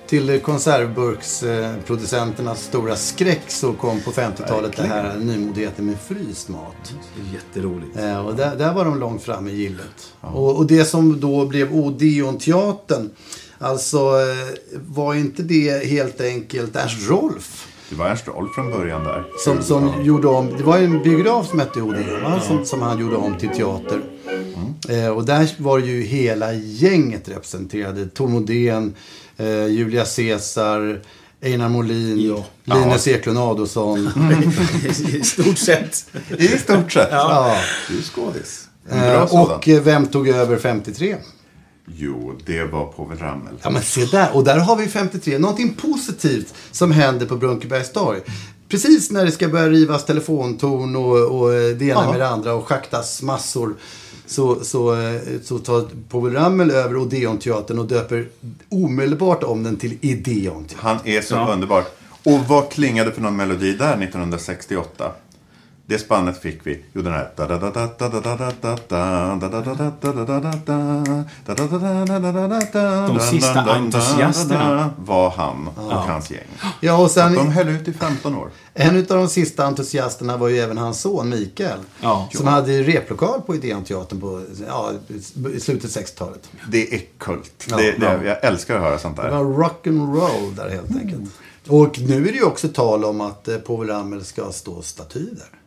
Till 0.08 0.40
konservburksproducenternas 0.40 2.62
stora 2.62 2.96
skräck 2.96 3.42
så 3.46 3.72
kom 3.72 4.00
på 4.00 4.10
50-talet 4.10 4.76
det 4.76 4.82
här 4.82 5.18
nymodigheten 5.18 5.86
med 5.86 6.00
fryst 6.00 6.48
mat. 6.48 6.94
Det 7.16 7.22
är 7.30 7.34
jätteroligt. 7.34 7.96
Eh, 7.96 8.26
och 8.26 8.36
där, 8.36 8.56
där 8.56 8.74
var 8.74 8.84
de 8.84 8.98
långt 8.98 9.22
fram 9.22 9.48
i 9.48 9.52
gillet. 9.52 10.12
Och, 10.20 10.56
och 10.56 10.66
det 10.66 10.84
som 10.84 11.20
då 11.20 11.46
blev 11.46 11.72
Odeonteatern, 11.72 13.10
alltså 13.58 13.98
eh, 13.98 14.48
var 14.86 15.14
inte 15.14 15.42
det 15.42 15.86
helt 15.86 16.20
enkelt 16.20 16.76
Ernst 16.76 17.08
Rolf? 17.08 17.68
det 17.90 17.96
var 17.96 18.06
Ernst 18.06 18.28
Rolf 18.28 18.54
från 18.54 18.70
början 18.70 19.04
där. 19.04 19.24
Som, 19.38 19.62
som 19.62 20.04
gjorde 20.04 20.28
om, 20.28 20.56
det 20.56 20.62
var 20.62 20.78
en 20.78 21.02
biograf 21.02 21.48
som 21.48 21.58
hette 21.58 21.82
Odeon, 21.82 22.22
va? 22.22 22.40
Som, 22.40 22.64
som 22.64 22.82
han 22.82 22.98
gjorde 22.98 23.16
om 23.16 23.38
till 23.38 23.48
teater. 23.48 24.00
Eh, 24.88 25.08
och 25.08 25.24
där 25.24 25.54
var 25.58 25.78
ju 25.78 26.02
hela 26.02 26.52
gänget 26.52 27.28
representerade. 27.28 28.06
Tom 28.06 28.34
Odén, 28.34 28.94
eh, 29.38 29.66
Julia 29.66 30.04
Caesar, 30.04 31.00
Einar 31.42 31.68
Molin, 31.68 32.20
Ja. 32.20 32.44
Linus 32.76 33.06
Eklund 33.08 33.38
Adolfsson. 33.38 34.08
I 35.08 35.22
stort 35.22 35.58
sett. 35.58 36.04
I 36.38 36.48
stort 36.48 36.92
sett. 36.92 37.08
Ja. 37.10 37.56
Du 37.88 37.98
är 37.98 38.02
skådis. 38.02 38.64
Eh, 38.90 39.22
och 39.34 39.68
vem 39.68 40.06
tog 40.06 40.28
över 40.28 40.58
53? 40.58 41.16
Jo, 41.96 42.38
det 42.46 42.64
var 42.64 42.86
Povel 42.86 43.18
Ramel. 43.18 43.54
Ja 43.62 43.70
men 43.70 43.82
se 43.82 44.04
där, 44.04 44.28
och 44.36 44.44
där 44.44 44.58
har 44.58 44.76
vi 44.76 44.86
53. 44.88 45.38
Någonting 45.38 45.74
positivt 45.74 46.54
som 46.70 46.90
händer 46.92 47.26
på 47.26 47.36
Brunkebergs 47.36 47.92
torg. 47.92 48.20
Precis 48.68 49.10
när 49.10 49.24
det 49.24 49.32
ska 49.32 49.48
börja 49.48 49.68
rivas 49.68 50.04
telefontorn 50.06 50.96
och, 50.96 51.40
och 51.40 51.50
det 51.50 51.82
ena 51.84 52.00
Ja. 52.04 52.10
med 52.10 52.20
det 52.20 52.28
andra 52.28 52.54
och 52.54 52.68
schaktas 52.68 53.22
massor. 53.22 53.74
Så, 54.28 54.64
så, 54.64 54.94
eh, 55.00 55.20
så 55.44 55.58
tar 55.58 55.84
Povel 56.08 56.32
Ramel 56.32 56.70
över 56.70 56.96
Odeonteatern 56.96 57.78
och 57.78 57.86
döper 57.86 58.28
omedelbart 58.68 59.42
om 59.42 59.62
den 59.62 59.76
till 59.76 59.98
Ideonteatern. 60.00 60.78
Han 60.80 60.98
är 61.04 61.20
så 61.20 61.34
Ja. 61.34 61.52
underbar. 61.52 61.84
Och 62.24 62.38
vad 62.48 62.70
klingade 62.70 63.12
för 63.12 63.20
någon 63.22 63.36
melodi 63.36 63.72
där 63.72 63.96
1968? 63.96 65.12
Det 65.88 65.98
spannet 65.98 66.42
fick 66.42 66.66
vi. 66.66 66.84
Jo, 66.92 67.02
den 67.02 67.12
här... 67.12 67.30
De 73.08 73.20
sista 73.20 73.60
entusiasterna. 73.60 74.90
Var 74.98 75.30
han 75.30 75.68
och 75.68 75.92
hans 75.92 76.30
gäng. 76.30 76.46
Ja, 76.80 77.02
och 77.02 77.10
sen 77.10 77.34
De 77.34 77.50
höll 77.50 77.68
ut 77.68 77.88
i 77.88 77.92
15 77.92 78.34
år. 78.34 78.50
en 78.74 78.96
av 78.98 79.04
de 79.06 79.28
sista 79.28 79.64
entusiasterna 79.66 80.36
var 80.36 80.48
ju 80.48 80.58
även 80.58 80.78
hans 80.78 81.00
son 81.00 81.28
Mikael. 81.28 81.78
Ja. 82.00 82.28
Som 82.32 82.46
hade 82.46 82.82
replokal 82.82 83.40
på 83.40 83.54
Ideonteatern 83.54 84.20
på 84.20 84.42
ja, 84.66 84.92
i 85.54 85.60
slutet 85.60 85.96
av 85.96 86.02
60-talet. 86.02 86.50
Det 86.70 86.94
är 86.94 87.00
kult. 87.18 87.66
Ja, 87.70 87.76
det, 87.76 87.92
det, 87.92 88.06
ja. 88.06 88.24
Jag 88.24 88.44
älskar 88.44 88.76
att 88.76 88.82
höra 88.82 88.98
sånt 88.98 89.16
Det 89.16 89.22
där. 89.22 89.30
var 89.30 89.44
rock 89.44 89.86
and 89.86 90.16
roll 90.16 90.54
där 90.56 90.68
helt 90.70 90.96
enkelt. 91.00 91.30
Och 91.68 91.98
nu 91.98 92.28
är 92.28 92.32
det 92.32 92.38
ju 92.38 92.44
också 92.44 92.68
tal 92.68 93.04
om 93.04 93.20
att 93.20 93.48
eh, 93.48 93.56
Povel 93.56 93.88
Ramel 93.88 94.24
ska 94.24 94.52
stå 94.52 94.82
staty 94.82 95.20
där. 95.30 95.57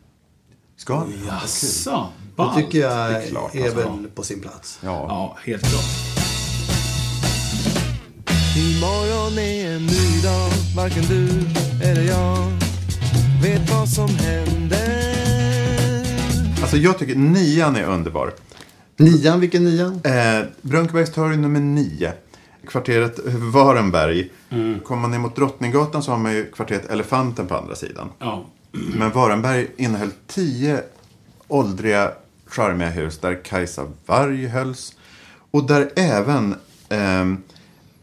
Ska 0.82 0.96
han? 0.96 1.12
Jaså? 1.26 2.08
Det 2.36 2.52
tycker 2.56 2.78
jag 2.80 2.90
Det 3.10 3.16
är, 3.16 3.20
är 3.20 3.28
klart, 3.28 3.54
alltså. 3.56 3.76
väl 3.76 4.08
på 4.14 4.22
sin 4.22 4.40
plats. 4.40 4.78
Ja. 4.82 5.06
Ja, 5.08 5.36
helt 5.44 5.62
klart. 5.62 5.84
Imorgon 8.56 9.38
är 9.38 9.76
en 9.76 9.86
ny 9.86 10.20
dag, 10.22 10.50
varken 10.76 11.02
du 11.02 11.28
eller 11.88 12.02
jag 12.02 12.52
vet 13.42 13.70
vad 13.70 13.88
som 13.88 14.08
händer. 14.08 15.14
Alltså 16.62 16.76
jag 16.76 16.98
tycker 16.98 17.14
nian 17.14 17.76
är 17.76 17.84
underbar. 17.84 18.32
Nian, 18.96 19.40
vilken 19.40 19.64
nian? 19.64 20.00
Eh, 20.04 20.46
Brunkebergs 20.62 21.12
torg 21.12 21.36
nummer 21.36 21.60
nio. 21.60 22.12
Kvarteret 22.66 23.18
Varenberg. 23.52 24.30
Kommer 24.84 25.02
man 25.02 25.10
ner 25.10 25.18
mot 25.18 25.36
Drottninggatan 25.36 26.02
så 26.02 26.10
har 26.10 26.18
man 26.18 26.32
ju 26.32 26.50
kvarteret 26.50 26.90
Elefanten 26.90 27.46
på 27.46 27.56
andra 27.56 27.74
sidan. 27.74 28.08
Ja. 28.18 28.44
Men 28.72 29.10
Varenberg 29.10 29.70
innehöll 29.76 30.10
tio 30.26 30.82
åldriga 31.48 32.12
charmiga 32.46 32.88
hus 32.88 33.18
där 33.18 33.44
Kajsa 33.44 33.86
Warg 34.06 34.46
hölls. 34.46 34.96
Och 35.50 35.66
där 35.66 35.90
även 35.96 36.54
ehm, 36.88 37.42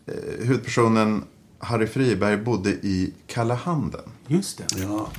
eh, 0.05 0.13
huvudpersonen 0.45 1.23
Harry 1.59 1.87
Friberg 1.87 2.37
bodde 2.37 2.69
i 2.69 3.13
Kalla 3.27 3.55
handen. 3.55 4.01
Just 4.27 4.57
det. 4.57 4.65
Ja. 4.81 5.09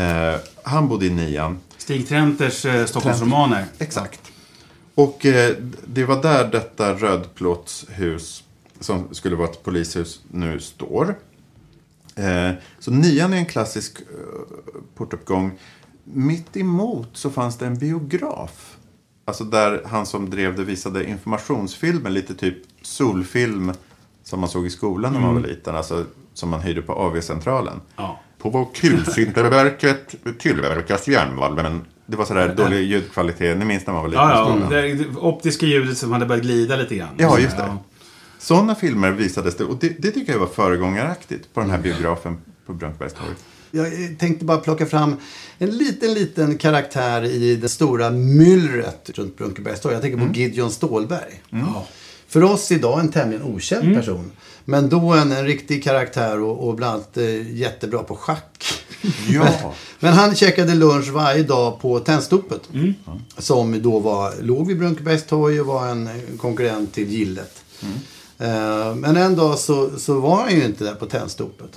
Eh, 0.00 0.40
han 0.62 0.88
bodde 0.88 1.06
i 1.06 1.10
nian. 1.10 1.58
Stig 1.78 2.08
Trenters 2.08 2.64
eh, 2.64 2.86
Stockholmsromaner. 2.86 3.66
Exakt. 3.78 4.20
Och 4.94 5.26
eh, 5.26 5.56
det 5.86 6.04
var 6.04 6.22
där 6.22 6.50
detta 6.50 6.94
rödplåtshus, 6.94 8.44
som 8.80 9.14
skulle 9.14 9.36
vara 9.36 9.48
ett 9.48 9.62
polishus, 9.64 10.20
nu 10.30 10.60
står. 10.60 11.16
Eh, 12.14 12.50
så 12.78 12.90
nian 12.90 13.32
är 13.32 13.36
en 13.36 13.46
klassisk 13.46 14.00
eh, 14.00 14.06
portuppgång. 14.94 15.58
Mitt 16.04 16.56
emot 16.56 17.08
så 17.12 17.30
fanns 17.30 17.58
det 17.58 17.66
en 17.66 17.78
biograf. 17.78 18.76
Alltså 19.24 19.44
där 19.44 19.82
han 19.86 20.06
som 20.06 20.30
drev 20.30 20.56
det 20.56 20.64
visade 20.64 21.08
informationsfilmer, 21.08 22.10
lite 22.10 22.34
typ 22.34 22.56
solfilm 22.82 23.72
som 24.24 24.40
man 24.40 24.48
såg 24.48 24.66
i 24.66 24.70
skolan 24.70 25.12
när 25.12 25.20
man 25.20 25.34
var 25.34 25.42
liten. 25.42 25.76
Alltså 25.76 26.04
som 26.34 26.48
man 26.48 26.60
hyrde 26.60 26.82
på 26.82 26.92
AV-centralen. 26.92 27.80
Ja. 27.96 28.20
På 28.38 28.68
kulsinterverket 28.74 30.14
tillverkas 30.38 31.08
järnvalven. 31.08 31.80
Det 32.06 32.16
var 32.16 32.24
sådär 32.24 32.54
dålig 32.54 32.82
ljudkvalitet. 32.82 33.58
Ni 33.58 33.64
minns 33.64 33.86
när 33.86 33.94
man 33.94 34.02
var 34.02 34.08
liten 34.08 34.24
Ja, 34.24 34.58
ja. 34.60 34.76
det 34.76 35.16
optiska 35.16 35.66
ljudet 35.66 35.98
som 35.98 36.12
hade 36.12 36.26
börjat 36.26 36.44
glida 36.44 36.76
lite 36.76 36.96
grann. 36.96 37.14
Ja, 37.16 37.38
just 37.38 37.56
det. 37.56 37.62
Ja. 37.62 37.78
Sådana 38.42 38.74
filmer 38.74 39.10
visades 39.10 39.56
det. 39.56 39.64
Och 39.64 39.76
det, 39.80 39.88
det 39.88 40.10
tycker 40.10 40.32
jag 40.32 40.40
var 40.40 40.46
föregångaraktigt 40.46 41.54
på 41.54 41.60
den 41.60 41.70
här 41.70 41.78
biografen 41.78 42.38
på 42.66 42.72
Brunkebergs 42.72 43.14
torg. 43.14 43.34
Jag 43.70 44.18
tänkte 44.18 44.44
bara 44.44 44.58
plocka 44.58 44.86
fram 44.86 45.16
en 45.58 45.70
liten, 45.70 46.14
liten 46.14 46.58
karaktär 46.58 47.24
i 47.24 47.56
det 47.56 47.68
stora 47.68 48.10
myllret 48.10 49.10
runt 49.14 49.36
Brunkebergs 49.36 49.80
torg. 49.80 49.94
Jag 49.94 50.02
tänker 50.02 50.26
på 50.26 50.32
Gideon 50.32 50.70
Stålberg. 50.70 51.42
Ja. 51.50 51.86
För 52.28 52.42
oss 52.44 52.72
idag 52.72 53.00
en 53.00 53.12
tämligen 53.12 53.42
okänd 53.42 53.94
person. 53.94 54.32
Men 54.64 54.88
då 54.88 55.12
en, 55.12 55.32
en 55.32 55.46
riktig 55.46 55.84
karaktär 55.84 56.40
och, 56.40 56.68
och 56.68 56.74
bland 56.74 56.94
annat 56.94 57.16
eh, 57.16 57.56
jättebra 57.56 58.02
på 58.02 58.16
schack. 58.16 58.64
Ja. 59.28 59.74
Men 60.00 60.12
han 60.12 60.34
käkade 60.34 60.74
lunch 60.74 61.08
varje 61.08 61.42
dag 61.42 61.80
på 61.80 62.00
Tennstopet. 62.00 62.62
Som 63.38 63.82
då 63.82 63.98
var, 63.98 64.34
låg 64.42 64.66
vid 64.66 64.78
Brunkebergs 64.78 65.26
torg 65.26 65.60
och 65.60 65.66
var 65.66 65.88
en 65.88 66.08
konkurrent 66.38 66.94
till 66.94 67.08
Gillet. 67.08 67.64
Eh, 68.42 68.94
Men 68.94 69.16
en 69.16 69.36
dag 69.36 69.58
så, 69.58 69.90
så 69.98 70.20
var 70.20 70.36
han 70.42 70.50
ju 70.50 70.64
inte 70.64 70.84
där 70.84 70.94
på 70.94 71.06
Tennstopet. 71.06 71.70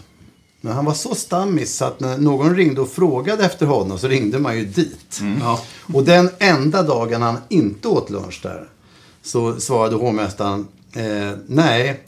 Men 0.62 0.74
han 0.74 0.86
var 0.86 0.94
så 0.94 1.16
stammis 1.16 1.78
så 1.78 1.86
att 1.86 2.00
när 2.00 2.18
någon 2.18 2.56
ringde 2.56 2.82
och 2.82 2.90
frågade 2.90 3.46
efter 3.46 3.66
honom 3.66 4.00
så 4.00 4.08
ringde 4.08 4.40
man 4.40 4.58
ju 4.58 4.66
dit. 4.66 5.22
Ja. 5.42 5.60
Och 5.94 6.04
den 6.04 6.30
enda 6.40 6.84
dagen 6.84 7.22
han 7.22 7.38
inte 7.50 7.88
åt 7.88 8.10
lunch 8.10 8.40
där 8.44 8.70
så 9.24 9.60
svarade 9.60 9.96
hovmästaren 9.96 10.68
eh, 10.94 11.38
nej, 11.48 12.04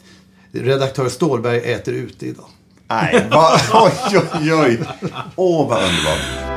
redaktör 0.52 1.10
Stålberg 1.10 1.58
äter 1.58 1.93
ute 1.93 2.26
idag. 2.26 2.46
Nej, 2.88 3.28
va? 3.32 3.60
oj, 3.74 4.22
oj, 4.34 4.54
oj. 4.54 4.80
Åh, 5.36 5.70
vad 5.70 5.84
underbart. 5.84 6.57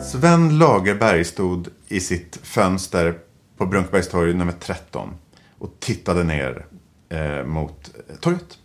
Sven 0.00 0.58
Lagerberg 0.58 1.24
stod 1.24 1.68
i 1.88 2.00
sitt 2.00 2.38
fönster 2.42 3.18
på 3.56 3.66
Brunkebergstorg 3.66 4.34
nummer 4.34 4.52
13 4.60 5.14
och 5.58 5.70
tittade 5.80 6.24
ner 6.24 6.66
eh, 7.08 7.44
mot 7.44 7.90
eh, 8.08 8.16
torget. 8.16 8.58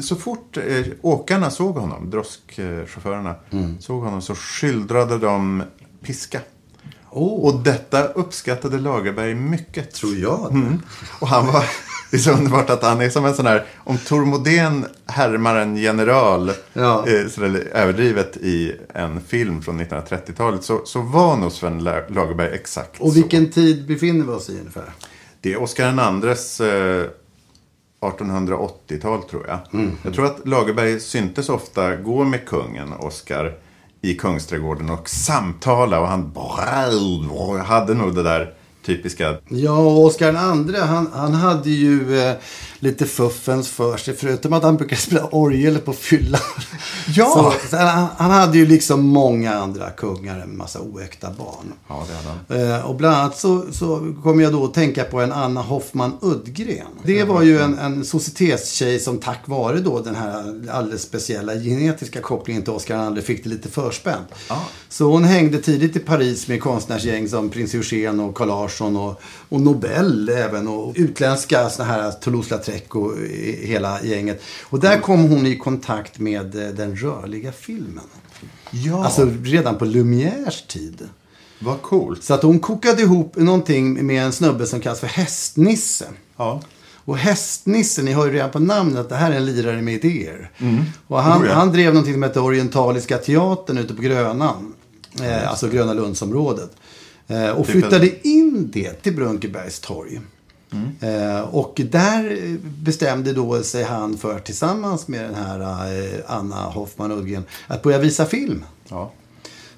Så 0.00 0.16
fort 0.16 0.56
eh, 0.56 0.84
åkarna 1.02 1.50
såg 1.50 1.76
honom, 1.76 2.10
droskchaufförerna, 2.10 3.34
såg 3.80 4.02
honom 4.02 4.22
så 4.22 4.34
skyldrade 4.34 5.18
de 5.18 5.62
piska. 6.02 6.40
Och 7.08 7.54
detta 7.54 8.04
uppskattade 8.04 8.78
Lagerberg 8.78 9.34
mycket. 9.34 9.94
Tror 9.94 10.16
jag. 10.16 10.50
Mm. 10.52 10.82
Och 11.20 11.28
han 11.28 11.46
var... 11.46 11.64
Det 12.14 12.18
är 12.18 12.22
så 12.22 12.32
underbart 12.32 12.70
att 12.70 12.82
han 12.82 13.00
är 13.00 13.08
som 13.10 13.24
en 13.24 13.34
sån 13.34 13.46
här... 13.46 13.64
Om 13.84 13.98
Tor 13.98 14.24
Modén 14.24 14.86
härmar 15.06 15.56
en 15.56 15.76
general 15.76 16.52
Ja. 16.72 17.04
eh, 17.08 17.52
överdrivet 17.72 18.36
i 18.36 18.72
en 18.94 19.20
film 19.20 19.62
från 19.62 19.80
1930-talet 19.80 20.64
så, 20.64 20.80
så 20.84 21.00
var 21.00 21.36
nog 21.36 21.52
Sven 21.52 21.84
La- 21.84 22.08
Lagerberg 22.08 22.54
exakt 22.54 23.00
Och 23.00 23.08
så. 23.08 23.14
vilken 23.14 23.50
tid 23.50 23.86
befinner 23.86 24.24
vi 24.26 24.32
oss 24.32 24.48
i 24.50 24.58
ungefär? 24.58 24.92
Det 25.40 25.52
är 25.52 25.62
Oscar 25.62 26.24
IIs 26.30 26.60
eh, 26.60 27.04
1880-tal 28.00 29.22
tror 29.22 29.46
jag. 29.48 29.58
Mm. 29.80 29.92
Jag 30.02 30.14
tror 30.14 30.26
att 30.26 30.48
Lagerberg 30.48 31.00
syntes 31.00 31.48
ofta 31.48 31.96
gå 31.96 32.24
med 32.24 32.46
kungen, 32.46 32.92
Oscar, 32.92 33.54
i 34.00 34.14
Kungsträdgården 34.14 34.90
och 34.90 35.08
samtala. 35.08 36.00
Och 36.00 36.08
han 36.08 36.32
hade 37.64 37.94
nog 37.94 38.14
det 38.14 38.22
där 38.22 38.54
typiska. 38.86 39.36
Ja, 39.48 39.78
Oscar 39.78 40.32
II, 40.68 40.80
han, 40.80 41.08
han 41.12 41.34
hade 41.34 41.70
ju 41.70 42.18
eh, 42.18 42.34
lite 42.84 43.06
fuffens 43.06 43.68
för 43.68 43.96
sig. 43.96 44.14
Förutom 44.14 44.52
att 44.52 44.62
han 44.62 44.76
brukade 44.76 45.00
spela 45.00 45.26
orgel 45.26 45.78
på 45.78 45.92
fyllan. 45.92 46.40
Ja! 47.16 47.54
Så, 47.60 47.68
så 47.68 47.76
han, 47.76 48.06
han 48.16 48.30
hade 48.30 48.58
ju 48.58 48.66
liksom 48.66 49.02
många 49.02 49.54
andra 49.54 49.90
kungar, 49.90 50.38
en 50.38 50.56
massa 50.56 50.80
oäkta 50.80 51.30
barn. 51.38 51.72
Ja, 51.88 52.06
det 52.08 52.14
hade 52.14 52.62
han. 52.68 52.78
Eh, 52.78 52.86
och 52.86 52.94
bland 52.94 53.16
annat 53.16 53.38
så, 53.38 53.72
så 53.72 54.14
kom 54.22 54.40
jag 54.40 54.52
då 54.52 54.64
att 54.64 54.74
tänka 54.74 55.04
på 55.04 55.20
en 55.20 55.32
Anna 55.32 55.62
Hoffman 55.62 56.18
Uddgren. 56.22 56.86
Det 57.02 57.24
var 57.24 57.42
ju 57.42 57.58
en, 57.58 57.78
en 57.78 58.04
societetstjej 58.04 59.00
som 59.00 59.18
tack 59.18 59.40
vare 59.44 59.80
då 59.80 60.00
den 60.00 60.14
här 60.14 60.64
alldeles 60.70 61.02
speciella 61.02 61.54
genetiska 61.54 62.20
kopplingen 62.20 62.62
till 62.62 62.72
Oscar 62.72 63.16
II 63.16 63.22
fick 63.22 63.44
det 63.44 63.50
lite 63.50 63.68
förspänt. 63.68 64.28
Så 64.88 65.04
hon 65.04 65.24
hängde 65.24 65.58
tidigt 65.58 65.96
i 65.96 65.98
Paris 65.98 66.48
med 66.48 66.62
konstnärsgäng 66.62 67.28
som 67.28 67.50
Prins 67.50 67.74
Eugen 67.74 68.20
och 68.20 68.34
Carl 68.34 68.48
Larsson 68.48 68.96
och, 68.96 69.22
och 69.48 69.60
Nobel 69.60 70.28
även 70.28 70.68
och 70.68 70.92
utländska 70.96 71.70
såna 71.70 71.88
här 71.88 72.10
Toulouse-Lautrec 72.10 72.73
och 72.88 73.18
i- 73.18 73.66
hela 73.66 74.02
gänget. 74.04 74.42
Och 74.62 74.80
där 74.80 75.00
kom 75.00 75.22
hon 75.28 75.46
i 75.46 75.56
kontakt 75.58 76.18
med 76.18 76.54
eh, 76.68 76.74
den 76.74 76.96
rörliga 76.96 77.52
filmen. 77.52 78.04
Ja, 78.70 79.04
Alltså 79.04 79.30
redan 79.42 79.78
på 79.78 79.84
Lumières 79.84 80.66
tid. 80.68 81.08
vad 81.58 81.82
coolt. 81.82 82.24
Så 82.24 82.34
att 82.34 82.42
hon 82.42 82.58
kokade 82.58 83.02
ihop 83.02 83.36
någonting 83.36 84.06
med 84.06 84.24
en 84.24 84.32
snubbe 84.32 84.66
som 84.66 84.80
kallas 84.80 85.00
för 85.00 85.06
Hästnisse. 85.06 86.04
Ja. 86.36 86.60
Och 87.06 87.18
Hästnisse, 87.18 88.02
ni 88.02 88.12
hör 88.12 88.26
ju 88.26 88.32
redan 88.32 88.50
på 88.50 88.58
namnet 88.58 88.98
att 88.98 89.08
det 89.08 89.14
här 89.16 89.30
är 89.32 89.36
en 89.36 89.46
lirare 89.46 89.82
med 89.82 89.94
idéer. 90.04 90.50
Och 91.06 91.20
han, 91.22 91.42
Oh, 91.42 91.46
ja. 91.46 91.54
han 91.54 91.72
drev 91.72 91.94
någonting 91.94 92.14
som 92.14 92.22
hette 92.22 92.40
Orientaliska 92.40 93.18
teatern 93.18 93.78
ute 93.78 93.94
på 93.94 94.02
Grönan. 94.02 94.74
Eh, 95.22 95.50
alltså 95.50 95.68
Gröna 95.68 95.92
Lundsområdet. 95.94 96.70
Eh, 97.26 97.48
och 97.48 97.66
Typ 97.66 97.74
en- 97.74 97.80
flyttade 97.82 98.28
in 98.28 98.70
det 98.72 98.92
till 99.02 99.16
Brunkebergs 99.16 99.80
torg. 99.80 100.20
Eh, 101.00 101.40
och 101.40 101.80
där 101.90 102.38
bestämde 102.58 103.32
då 103.32 103.62
sig 103.62 103.84
han 103.84 104.16
för 104.16 104.38
tillsammans 104.38 105.08
med 105.08 105.24
den 105.24 105.34
här 105.34 105.60
eh, 105.60 106.20
Anna 106.26 106.56
Hoffman 106.56 107.12
Ullgren 107.12 107.44
att 107.66 107.82
börja 107.82 107.98
visa 107.98 108.26
film. 108.26 108.64
Ja. 108.88 109.12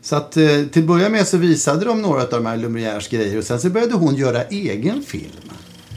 Så 0.02 0.16
att 0.16 0.36
eh, 0.36 0.62
till 0.72 0.82
att 0.82 0.88
börja 0.88 1.08
med 1.08 1.26
så 1.28 1.36
visade 1.36 1.84
de 1.84 2.02
några 2.02 2.22
av 2.22 2.28
de 2.30 2.46
här 2.46 2.56
Lumières 2.56 3.10
grejer 3.10 3.38
och 3.38 3.44
sen 3.44 3.60
så 3.60 3.70
började 3.70 3.94
hon 3.94 4.14
göra 4.14 4.44
egen 4.44 5.02
film. 5.02 5.50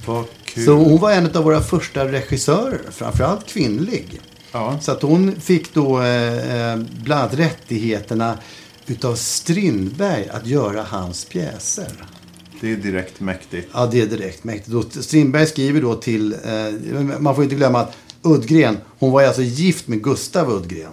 Vad 0.05 0.25
kul. 0.45 0.65
Så 0.65 0.71
hon 0.71 0.97
var 0.97 1.11
en 1.11 1.35
av 1.35 1.43
våra 1.43 1.61
första 1.61 2.05
regissörer, 2.05 2.81
framförallt 2.91 3.47
kvinnlig. 3.47 4.21
Ja. 4.51 4.79
Så 4.81 4.91
att 4.91 5.01
hon 5.01 5.41
fick 5.41 5.73
då 5.73 6.01
eh, 6.01 6.77
bland 7.03 7.21
annat 7.21 7.33
rättigheterna 7.33 8.37
utav 8.87 9.15
Strindberg 9.15 10.29
att 10.29 10.47
göra 10.47 10.83
hans 10.83 11.25
pjäser. 11.25 11.91
Det 12.61 12.71
är 12.71 12.75
direkt 12.75 13.19
mäktigt. 13.19 13.69
Ja, 13.73 13.85
det 13.91 14.01
är 14.01 14.05
direkt 14.05 14.43
mäktigt. 14.43 14.75
Och 14.75 15.03
Strindberg 15.03 15.47
skriver 15.47 15.81
då 15.81 15.95
till, 15.95 16.33
eh, 16.33 17.19
man 17.19 17.35
får 17.35 17.43
inte 17.43 17.55
glömma 17.55 17.79
att 17.79 17.95
Uddgren, 18.23 18.77
hon 18.99 19.11
var 19.11 19.23
alltså 19.23 19.41
gift 19.41 19.87
med 19.87 20.03
Gustav 20.03 20.51
Uddgren. 20.51 20.91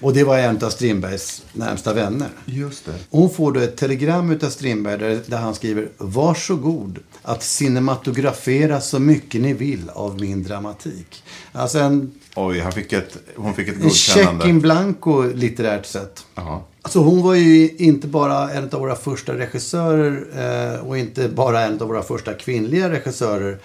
Och 0.00 0.12
det 0.12 0.24
var 0.24 0.38
en 0.38 0.64
av 0.64 0.70
Strindbergs 0.70 1.42
närmsta 1.52 1.94
vänner. 1.94 2.28
Just 2.44 2.84
det. 2.84 2.94
Hon 3.10 3.30
får 3.30 3.52
då 3.52 3.60
ett 3.60 3.76
telegram 3.76 4.30
utav 4.30 4.50
Strindberg 4.50 4.98
där, 4.98 5.20
där 5.26 5.36
han 5.36 5.54
skriver 5.54 5.88
Varsågod 5.98 6.98
att 7.22 7.42
cinematografera 7.42 8.80
så 8.80 8.98
mycket 8.98 9.40
ni 9.40 9.52
vill 9.52 9.90
av 9.90 10.20
min 10.20 10.42
dramatik. 10.42 11.24
Alltså 11.52 11.78
en, 11.78 12.12
Oj, 12.46 12.60
han 12.60 12.72
fick 12.72 12.92
ett, 12.92 13.16
hon 13.36 13.54
fick 13.54 13.68
ett 13.68 13.82
en 13.82 13.90
check 13.90 14.16
in 14.16 14.24
godkännande. 14.24 14.60
blanco 14.60 15.22
litterärt 15.22 15.86
sett. 15.86 16.26
Jaha. 16.34 16.60
Alltså 16.82 16.98
hon 16.98 17.22
var 17.22 17.34
ju 17.34 17.76
inte 17.76 18.06
bara 18.06 18.50
en 18.50 18.64
av 18.64 18.80
våra 18.80 18.94
första 18.96 19.38
regissörer 19.38 20.26
eh, 20.74 20.86
och 20.86 20.98
inte 20.98 21.28
bara 21.28 21.60
en 21.60 21.80
av 21.80 21.88
våra 21.88 22.02
första 22.02 22.34
kvinnliga 22.34 22.90
regissörer. 22.90 23.58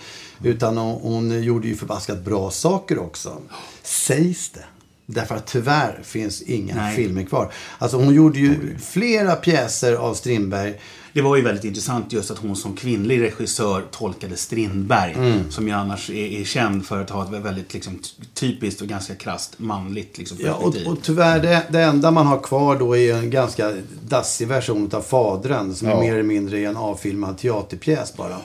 Utan 0.44 0.78
hon, 0.78 1.02
hon 1.02 1.44
gjorde 1.44 1.68
ju 1.68 1.76
förbaskat 1.76 2.26
bra 2.26 2.52
saker 2.52 3.00
också. 3.00 3.38
Sägs 3.84 4.50
det. 4.50 4.66
Därför 5.06 5.36
att 5.36 5.48
tyvärr 5.48 6.00
finns 6.04 6.42
inga 6.42 6.76
Nej. 6.76 6.96
filmer 6.96 7.24
kvar. 7.24 7.52
Alltså 7.78 7.98
hon 7.98 8.14
gjorde 8.14 8.40
ju 8.40 8.78
flera 8.80 9.36
pjäser 9.36 9.94
av 9.94 10.14
Strindberg. 10.14 10.74
Det 11.14 11.22
var 11.22 11.36
ju 11.36 11.42
väldigt 11.42 11.64
intressant 11.64 12.14
just 12.14 12.32
att 12.32 12.38
hon 12.38 12.56
som 12.56 12.76
kvinnlig 12.76 13.22
regissör 13.22 13.84
tolkade 13.92 14.38
Strindberg. 14.38 15.14
Mm. 15.14 15.52
Som 15.52 15.68
ju 15.68 15.74
annars 15.74 16.10
är, 16.10 16.14
är 16.42 16.44
känd 16.44 16.86
för 16.86 17.02
att 17.02 17.10
ha 17.10 17.24
ett 17.24 17.44
väldigt 17.46 17.74
liksom, 17.74 18.00
typiskt 18.34 18.82
och 18.82 18.88
ganska 18.88 19.16
krasst 19.16 19.60
manligt 19.60 20.18
liksom, 20.18 20.38
Ja, 20.42 20.54
och, 20.54 20.64
perspektiv. 20.64 20.88
och 20.92 20.98
tyvärr, 21.04 21.40
det, 21.40 21.64
det 21.70 21.82
enda 21.82 22.12
man 22.12 22.26
har 22.28 22.40
kvar 22.40 22.76
då 22.80 22.98
är 22.98 23.14
en 23.16 23.30
ganska 23.30 23.74
dassig 24.08 24.48
version 24.48 24.90
av 24.94 25.02
Fadren. 25.02 25.76
Som 25.76 25.88
Ja. 25.88 25.96
är 25.98 26.02
mer 26.02 26.14
eller 26.14 26.24
mindre 26.24 26.60
en 26.60 26.78
avfilmad 26.78 27.38
teaterpjäs 27.38 28.14
bara. 28.18 28.38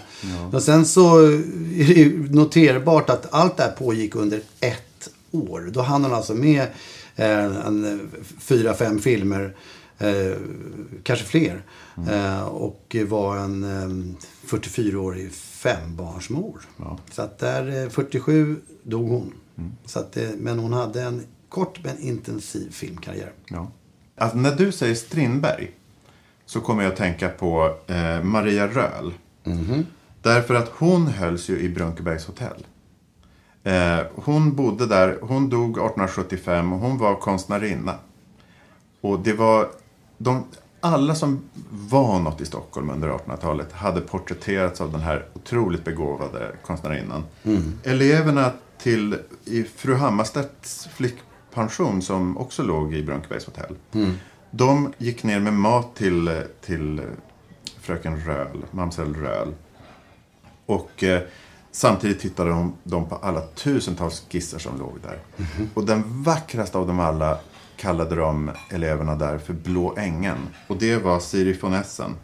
Men 0.53 0.61
sen 0.61 0.87
så 0.87 1.19
är 1.19 1.87
det 1.87 1.95
ju 1.95 2.29
noterbart 2.33 3.11
att 3.11 3.27
allt 3.35 3.57
det 3.57 3.63
här 3.63 3.71
pågick 3.71 4.15
under 4.15 4.41
ett 4.61 5.09
år. 5.31 5.71
Då 5.73 5.83
hann 5.83 6.05
han 6.05 6.15
alltså 6.15 6.35
med 6.35 6.67
eh, 7.17 7.67
en, 7.67 8.11
fyra, 8.41 8.75
fem 8.75 8.99
filmer. 8.99 9.53
Eh, 9.99 10.37
kanske 11.03 11.25
fler. 11.25 11.63
Eh, 12.11 12.43
och 12.43 12.97
var 13.07 13.37
en 13.37 13.65
eh, 13.65 14.17
44-årig 14.47 15.33
fembarnsmor. 15.33 16.61
Så 17.11 17.23
att 17.23 17.39
där, 17.39 17.83
eh, 17.83 17.89
47 17.89 18.57
dog 18.83 19.09
hon. 19.09 19.33
Så 19.85 19.99
att, 19.99 20.17
eh, 20.17 20.29
men 20.39 20.59
hon 20.59 20.73
hade 20.73 21.03
en 21.03 21.25
kort 21.49 21.85
men 21.85 21.99
intensiv 21.99 22.71
filmkarriär. 22.73 23.33
Ja. 23.49 23.71
Alltså, 24.17 24.39
när 24.39 24.57
du 24.57 24.73
säger 24.73 24.95
Strindberg 24.95 25.71
så 26.47 26.61
kommer 26.61 26.83
jag 26.83 26.93
att 26.93 26.99
tänka 26.99 27.29
på 27.29 27.77
eh, 27.87 28.23
Maria 28.23 28.69
Röhl. 28.69 29.15
Därför 30.23 30.55
att 30.55 30.69
hon 30.69 31.07
hölls 31.07 31.51
ju 31.51 31.59
i 31.59 31.69
Brunkebergs 31.69 32.27
hotell. 32.27 32.67
Eh, 33.65 33.99
hon 34.15 34.55
bodde 34.55 34.87
där, 34.87 35.19
hon 35.23 35.49
dog 35.49 35.71
1875 35.71 36.73
och 36.73 36.79
hon 36.79 36.99
var 36.99 37.15
konstnärinna. 37.15 37.95
Och 39.01 39.21
det 39.21 39.33
var, 39.33 39.69
de, 40.19 40.45
alla 40.81 41.15
som 41.15 41.41
var 41.71 42.21
något 42.21 42.41
i 42.41 42.45
Stockholm 42.45 42.91
under 42.91 43.09
1800-talet 43.09 43.73
hade 43.73 44.01
porträtterats 44.01 44.81
av 44.81 44.93
den 44.93 45.01
här 45.01 45.27
otroligt 45.35 45.85
begåvade 45.85 46.53
konstnärinnan. 46.67 47.25
Eleverna 47.85 48.53
till 48.79 49.19
i 49.45 49.65
fru 49.65 49.95
Hammarstedts 49.95 50.89
flickpension 50.95 52.03
som 52.03 52.39
också 52.39 52.63
låg 52.63 52.95
i 52.95 53.03
Brunkebergs 53.03 53.47
hotell. 53.47 53.77
De 54.51 54.93
gick 54.99 55.23
ner 55.23 55.41
med 55.41 55.53
mat 55.53 55.97
till, 55.97 56.43
till 56.61 57.01
fröken 57.81 58.21
Röhl, 58.21 58.65
mamsell 58.71 59.15
Röhl. 59.15 59.55
Och 60.67 61.05
eh, 61.05 61.23
samtidigt 61.71 62.21
tittade 62.21 62.51
de, 62.51 62.73
de 62.85 63.09
på 63.09 63.15
alla 63.15 63.41
tusentals 63.41 64.27
skisser 64.31 64.59
som 64.59 64.79
låg 64.79 64.99
där. 65.03 65.19
Och 65.75 65.87
den 65.87 66.23
vackraste 66.23 66.79
av 66.79 66.87
dem 66.87 67.01
alla 67.01 67.39
kallade 67.79 68.17
de 68.17 68.51
eleverna 68.71 69.17
där 69.17 69.39
för 69.39 69.53
Blå 69.53 69.95
ängen. 69.99 70.37
Och 70.67 70.77
det 70.77 70.97
var 70.97 71.21
Siri 71.21 71.59
von 71.63 71.75
Essen. 71.75 72.15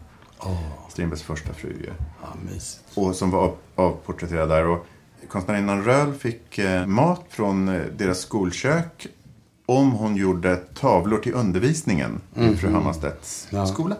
Strindbergs 0.91 1.21
första 1.23 1.53
fru 1.53 1.69
ju. 1.69 1.89
Ja, 2.21 2.27
mysigt. 2.53 2.83
Och 2.95 3.15
som 3.15 3.31
var 3.31 3.39
av- 3.43 3.55
avporträtterad 3.75 4.49
där. 4.49 4.67
Och 4.67 4.85
konstnärinnan 5.29 5.83
Röhl 5.83 6.13
fick 6.13 6.57
eh, 6.57 6.85
mat 6.85 7.21
från 7.29 7.67
eh, 7.69 7.81
deras 7.97 8.19
skolkök 8.19 9.07
om 9.65 9.91
hon 9.91 10.15
gjorde 10.15 10.55
tavlor 10.55 11.17
till 11.17 11.33
undervisningen 11.33 12.21
i 12.35 12.55
fru 12.55 12.71
Hammarstedts 12.71 13.47
skola. 13.73 13.95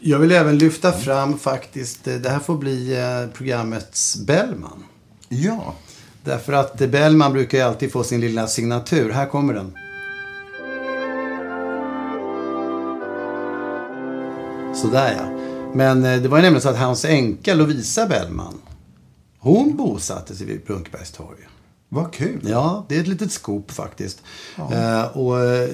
Jag 0.00 0.18
vill 0.18 0.32
även 0.32 0.58
lyfta 0.58 0.92
fram 0.92 1.38
faktiskt, 1.38 2.08
eh, 2.08 2.14
det 2.14 2.30
här 2.30 2.38
får 2.38 2.56
bli 2.56 2.96
programmets 3.34 4.16
Bellman. 4.26 4.84
Ja, 5.28 5.74
Därför 6.24 6.52
att 6.52 6.76
Bellman 6.78 7.32
brukar 7.32 7.58
ju 7.58 7.64
alltid 7.64 7.92
få 7.92 8.04
sin 8.04 8.20
lilla 8.20 8.46
signatur. 8.46 9.10
Här 9.12 9.26
kommer 9.26 9.54
den. 9.54 9.72
Sådär 14.82 15.14
ja. 15.18 15.38
Men 15.74 16.04
eh, 16.04 16.22
det 16.22 16.28
var 16.28 16.38
ju 16.38 16.42
nämligen 16.42 16.62
så 16.62 16.68
att 16.68 16.78
hans 16.78 17.04
änka 17.04 17.54
Lovisa 17.54 18.06
Bellman, 18.06 18.54
hon 19.38 19.76
bosatte 19.76 20.36
sig 20.36 20.46
vid 20.46 20.64
Brunkebergs 20.66 21.10
torg. 21.10 21.38
vad 21.88 22.12
kul. 22.12 22.40
Ja, 22.48 22.86
det 22.88 22.96
är 22.96 23.00
ett 23.00 23.06
litet 23.06 23.32
skop 23.32 23.70
faktiskt. 23.70 24.22
Eh, 24.56 25.16
och, 25.16 25.40
eh, 25.40 25.68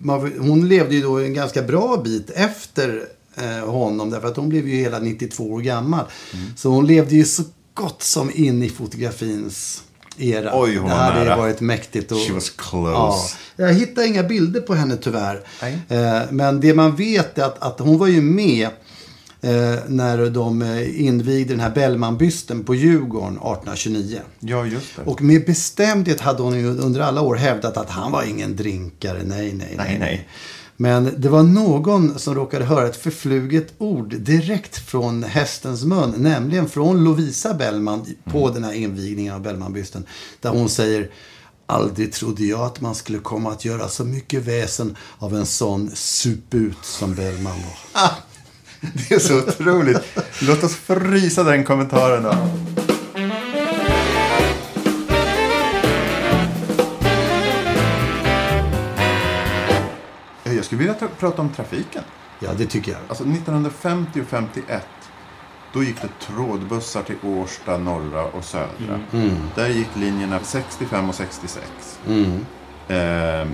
man, 0.00 0.32
hon 0.38 0.68
levde 0.68 0.94
ju 0.94 1.02
då 1.02 1.18
en 1.18 1.34
ganska 1.34 1.62
bra 1.62 2.00
bit 2.04 2.30
efter 2.30 3.08
eh, 3.34 3.70
honom. 3.70 4.10
Därför 4.10 4.28
att 4.28 4.36
hon 4.36 4.48
blev 4.48 4.68
ju 4.68 4.76
hela 4.76 4.98
92 4.98 5.52
år 5.52 5.60
gammal. 5.60 6.04
Så 6.56 6.70
hon 6.70 6.86
levde 6.86 7.14
ju 7.14 7.24
så 7.24 7.42
gott 7.74 8.02
som 8.02 8.30
in 8.34 8.62
i 8.62 8.68
fotografins 8.68 9.82
era. 10.18 10.50
Oj, 10.60 10.76
hon 10.76 10.88
det 10.88 10.94
var 10.94 11.02
hade 11.02 11.24
nära. 11.24 11.36
varit 11.36 11.60
mäktigt. 11.60 12.12
Och, 12.12 12.18
She 12.18 12.32
was 12.32 12.50
close. 12.50 13.36
Ja, 13.56 13.66
jag 13.66 13.74
hittar 13.74 14.06
inga 14.06 14.22
bilder 14.22 14.60
på 14.60 14.74
henne 14.74 14.96
tyvärr. 14.96 15.40
Eh, 15.88 16.20
men 16.30 16.60
det 16.60 16.74
man 16.74 16.96
vet 16.96 17.38
är 17.38 17.44
att, 17.44 17.62
att 17.62 17.78
hon 17.80 17.98
var 17.98 18.06
ju 18.06 18.20
med 18.20 18.68
eh, 19.40 19.74
när 19.86 20.30
de 20.30 20.62
eh, 20.62 21.00
invigde 21.06 21.52
den 21.52 21.60
här 21.60 21.70
Bellmanbysten 21.70 22.64
på 22.64 22.74
Djurgården 22.74 23.28
1829. 23.32 24.20
Ja, 24.40 24.66
just 24.66 24.96
det. 24.96 25.02
Och 25.10 25.22
med 25.22 25.46
bestämdhet 25.46 26.20
hade 26.20 26.42
hon 26.42 26.58
ju 26.60 26.66
under 26.78 27.00
alla 27.00 27.20
år 27.20 27.34
hävdat 27.34 27.76
att 27.76 27.90
han 27.90 28.12
var 28.12 28.22
ingen 28.22 28.56
drinkare. 28.56 29.18
Nej, 29.24 29.52
nej, 29.52 29.74
nej. 29.76 29.76
Nej, 29.76 29.96
nej. 30.00 30.28
Men 30.80 31.14
det 31.16 31.28
var 31.28 31.42
någon 31.42 32.18
som 32.18 32.34
råkade 32.34 32.64
höra 32.64 32.86
ett 32.86 32.96
förfluget 32.96 33.74
ord 33.78 34.14
direkt 34.14 34.78
från 34.78 35.22
hästens 35.22 35.84
mun. 35.84 36.14
Nämligen 36.16 36.68
från 36.68 37.04
Lovisa 37.04 37.54
Bellman 37.54 38.06
på 38.24 38.50
den 38.50 38.64
här 38.64 38.72
invigningen 38.72 39.34
av 39.34 39.42
Bellmanbysten. 39.42 40.06
Där 40.40 40.50
hon 40.50 40.68
säger 40.68 41.10
Aldrig 41.70 42.12
trodde 42.12 42.44
jag 42.44 42.60
att 42.60 42.80
man 42.80 42.94
skulle 42.94 43.18
komma 43.18 43.52
att 43.52 43.64
göra 43.64 43.88
så 43.88 44.04
mycket 44.04 44.42
väsen 44.42 44.96
av 45.18 45.34
en 45.34 45.46
sån 45.46 45.90
suput 45.94 46.84
som 46.84 47.14
Bellman 47.14 47.52
var. 47.52 48.02
Ah, 48.02 48.10
det 48.80 49.14
är 49.14 49.18
så 49.18 49.38
otroligt. 49.38 50.00
Låt 50.42 50.64
oss 50.64 50.74
frysa 50.74 51.42
den 51.42 51.64
kommentaren 51.64 52.22
då. 52.22 52.34
Skulle 60.78 60.92
vilja 60.92 61.08
ta- 61.08 61.14
prata 61.20 61.42
om 61.42 61.48
trafiken. 61.48 62.02
Ja, 62.40 62.50
det 62.58 62.66
tycker 62.66 62.92
jag. 62.92 63.00
Alltså 63.08 63.24
1950 63.24 64.20
och 64.20 64.26
51 64.28 64.82
då 65.72 65.82
gick 65.82 65.96
det 66.02 66.08
trådbussar 66.26 67.02
till 67.02 67.16
Årsta 67.22 67.78
norra 67.78 68.24
och 68.24 68.44
södra. 68.44 69.00
Där 69.54 69.68
gick 69.68 69.88
linjerna 69.96 70.40
65 70.44 71.08
och 71.08 71.14
66. 71.14 71.66
Ehm, 72.88 73.48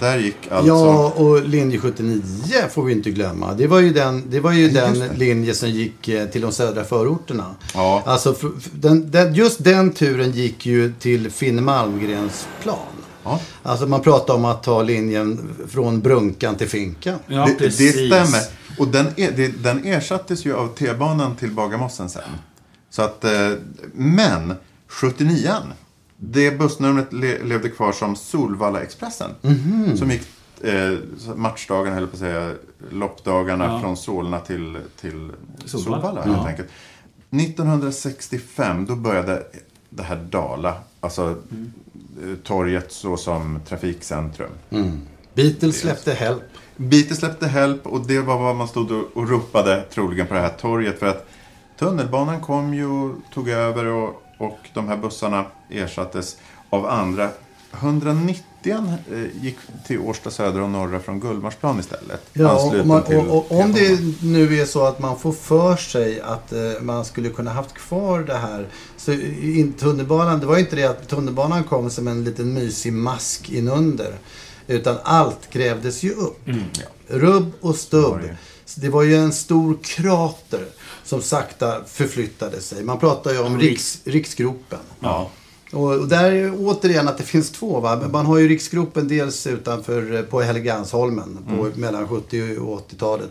där 0.00 0.18
gick 0.18 0.36
alltså... 0.50 0.66
Ja, 0.68 1.12
och 1.16 1.42
linje 1.48 1.78
79 1.78 2.22
får 2.70 2.84
vi 2.84 2.92
inte 2.92 3.10
glömma. 3.10 3.54
Det 3.54 3.66
var 3.66 3.80
ju 3.80 3.92
den, 3.92 4.22
det 4.30 4.40
var 4.40 4.52
ju 4.52 4.68
den 4.68 4.98
det. 4.98 5.14
linje 5.14 5.54
som 5.54 5.70
gick 5.70 6.08
eh, 6.08 6.26
till 6.26 6.40
de 6.42 6.52
södra 6.52 6.84
förorterna. 6.84 7.54
Ja. 7.74 8.02
Alltså, 8.06 8.34
den, 8.72 9.10
den, 9.10 9.34
just 9.34 9.64
den 9.64 9.92
turen 9.92 10.30
gick 10.30 10.66
ju 10.66 10.92
till 10.98 11.30
Finn 11.30 11.64
Malmgrens 11.64 12.48
plan. 12.62 12.76
Ja. 13.28 13.40
Alltså 13.70 13.86
man 13.86 14.00
pratar 14.00 14.34
om 14.34 14.44
att 14.44 14.62
ta 14.62 14.82
linjen 14.82 15.54
från 15.68 16.00
Brunkan 16.00 16.54
till 16.56 16.68
Finkan. 16.68 17.18
Ja, 17.26 17.44
det, 17.46 17.52
det 17.52 17.58
precis. 17.58 17.92
stämmer. 17.92 18.42
Och 18.78 18.88
den, 18.88 19.06
er, 19.16 19.32
det, 19.36 19.48
den 19.48 19.84
ersattes 19.84 20.46
ju 20.46 20.54
av 20.54 20.68
T-banan 20.68 21.36
till 21.36 21.50
Bagarmossen 21.50 22.08
sen. 22.08 22.22
Så 22.90 23.02
att, 23.02 23.24
eh, 23.24 23.52
men 23.92 24.54
79an, 24.90 25.62
det 26.16 26.58
bussnumret 26.58 27.12
le, 27.12 27.42
levde 27.44 27.68
kvar 27.68 27.92
som 27.92 28.16
Solvalla-expressen. 28.16 29.30
Som 29.96 30.10
gick 30.10 30.22
eh, 30.64 30.92
matchdagarna, 31.34 31.96
eller 31.96 32.06
på 32.06 32.12
att 32.12 32.18
säga, 32.20 32.52
loppdagarna 32.90 33.64
Ja. 33.64 33.80
från 33.80 33.96
Solna 33.96 34.40
till, 34.40 34.78
till 35.00 35.30
Solvalla. 35.64 36.02
Solvalla. 36.02 36.22
Ja. 36.26 36.32
helt 36.32 36.46
enkelt. 36.48 36.68
1965, 37.30 38.86
då 38.86 38.94
började 38.96 39.42
det 39.90 40.02
här 40.02 40.16
dala. 40.16 40.74
Alltså 41.00 41.22
eh, 41.30 41.36
torget 42.44 42.92
så 42.92 43.16
som 43.16 43.60
trafikcentrum. 43.68 44.50
Beatles 45.34 45.80
släppte 45.80 46.12
Help. 46.12 46.42
Beatles 46.76 47.18
släppte 47.18 47.46
Help 47.46 47.86
och 47.86 48.06
det 48.06 48.20
var 48.20 48.38
vad 48.38 48.56
man 48.56 48.68
stod 48.68 48.90
och, 48.90 49.04
och 49.14 49.28
ropade 49.28 49.82
troligen 49.82 50.26
på 50.26 50.34
det 50.34 50.40
här 50.40 50.54
torget. 50.60 50.98
För 50.98 51.06
att 51.06 51.28
tunnelbanan 51.78 52.40
kom 52.40 52.74
ju 52.74 52.86
och 52.86 53.14
tog 53.34 53.48
över 53.48 53.86
och, 53.86 54.22
och 54.38 54.58
de 54.74 54.88
här 54.88 54.96
bussarna 54.96 55.44
ersattes 55.70 56.36
av 56.70 56.86
andra. 56.86 57.28
190 57.72 58.44
eh, 59.12 59.42
gick 59.44 59.56
till 59.86 59.98
Årsta 59.98 60.30
södra 60.30 60.62
och 60.62 60.70
norra 60.70 61.00
från 61.00 61.20
Gullmarsplan 61.20 61.80
istället. 61.80 62.22
Ja, 62.32 62.52
och, 62.52 62.60
Ansluten 62.62 62.88
man, 62.88 63.02
och, 63.02 63.36
och 63.52 63.60
om 63.60 63.72
det 63.72 63.98
nu 64.22 64.60
är 64.60 64.66
så 64.66 64.84
att 64.86 64.98
man 64.98 65.18
får 65.18 65.32
för 65.32 65.76
sig 65.76 66.20
att 66.20 66.52
eh, 66.52 66.58
man 66.80 67.04
skulle 67.04 67.28
kunna 67.28 67.50
haft 67.52 67.74
kvar 67.74 68.20
det 68.20 68.36
här. 68.36 68.66
Så 68.96 69.12
i 69.12 69.72
tunnelbanan, 69.78 70.40
det 70.40 70.46
var 70.46 70.54
ju 70.54 70.60
inte 70.60 70.76
det 70.76 70.84
att 70.84 71.08
tunnelbanan 71.08 71.64
kom 71.64 71.90
som 71.90 72.08
en 72.08 72.24
liten 72.24 72.54
mysig 72.54 72.92
mask 72.92 73.50
inunder. 73.50 74.14
Utan 74.66 74.96
allt 75.02 75.50
grävdes 75.50 76.02
ju 76.02 76.10
upp. 76.12 76.38
Rubb 77.08 77.52
och 77.60 77.64
Mm, 77.64 77.66
Var 77.66 77.72
stubb. 77.74 78.20
det. 78.76 78.88
Var 78.88 79.02
ju 79.02 79.16
en 79.16 79.32
stor 79.32 79.78
krater 79.82 80.64
som 81.04 81.22
sakta 81.22 81.84
förflyttade 81.86 82.60
sig. 82.60 82.84
Man 82.84 82.98
pratar 82.98 83.32
ju 83.32 83.38
om 83.38 83.58
riks, 83.58 84.00
riksgropen. 84.04 84.78
Ja. 85.00 85.30
Och, 85.72 85.92
och 85.94 86.08
där 86.08 86.24
är 86.24 86.34
ju 86.34 86.52
återigen 86.56 87.08
att 87.08 87.18
det 87.18 87.24
finns 87.24 87.50
två. 87.50 87.80
Va? 87.80 88.00
Man 88.12 88.26
har 88.26 88.38
ju 88.38 88.48
Riksgropen 88.48 89.08
dels 89.08 89.46
utanför 89.46 90.14
eh, 90.16 90.22
på 90.22 90.40
Helgeandsholmen 90.40 91.38
på 91.48 91.54
Mm. 91.66 91.80
mellan 91.80 92.08
70 92.08 92.58
och 92.58 92.90
80-talet. 92.90 93.28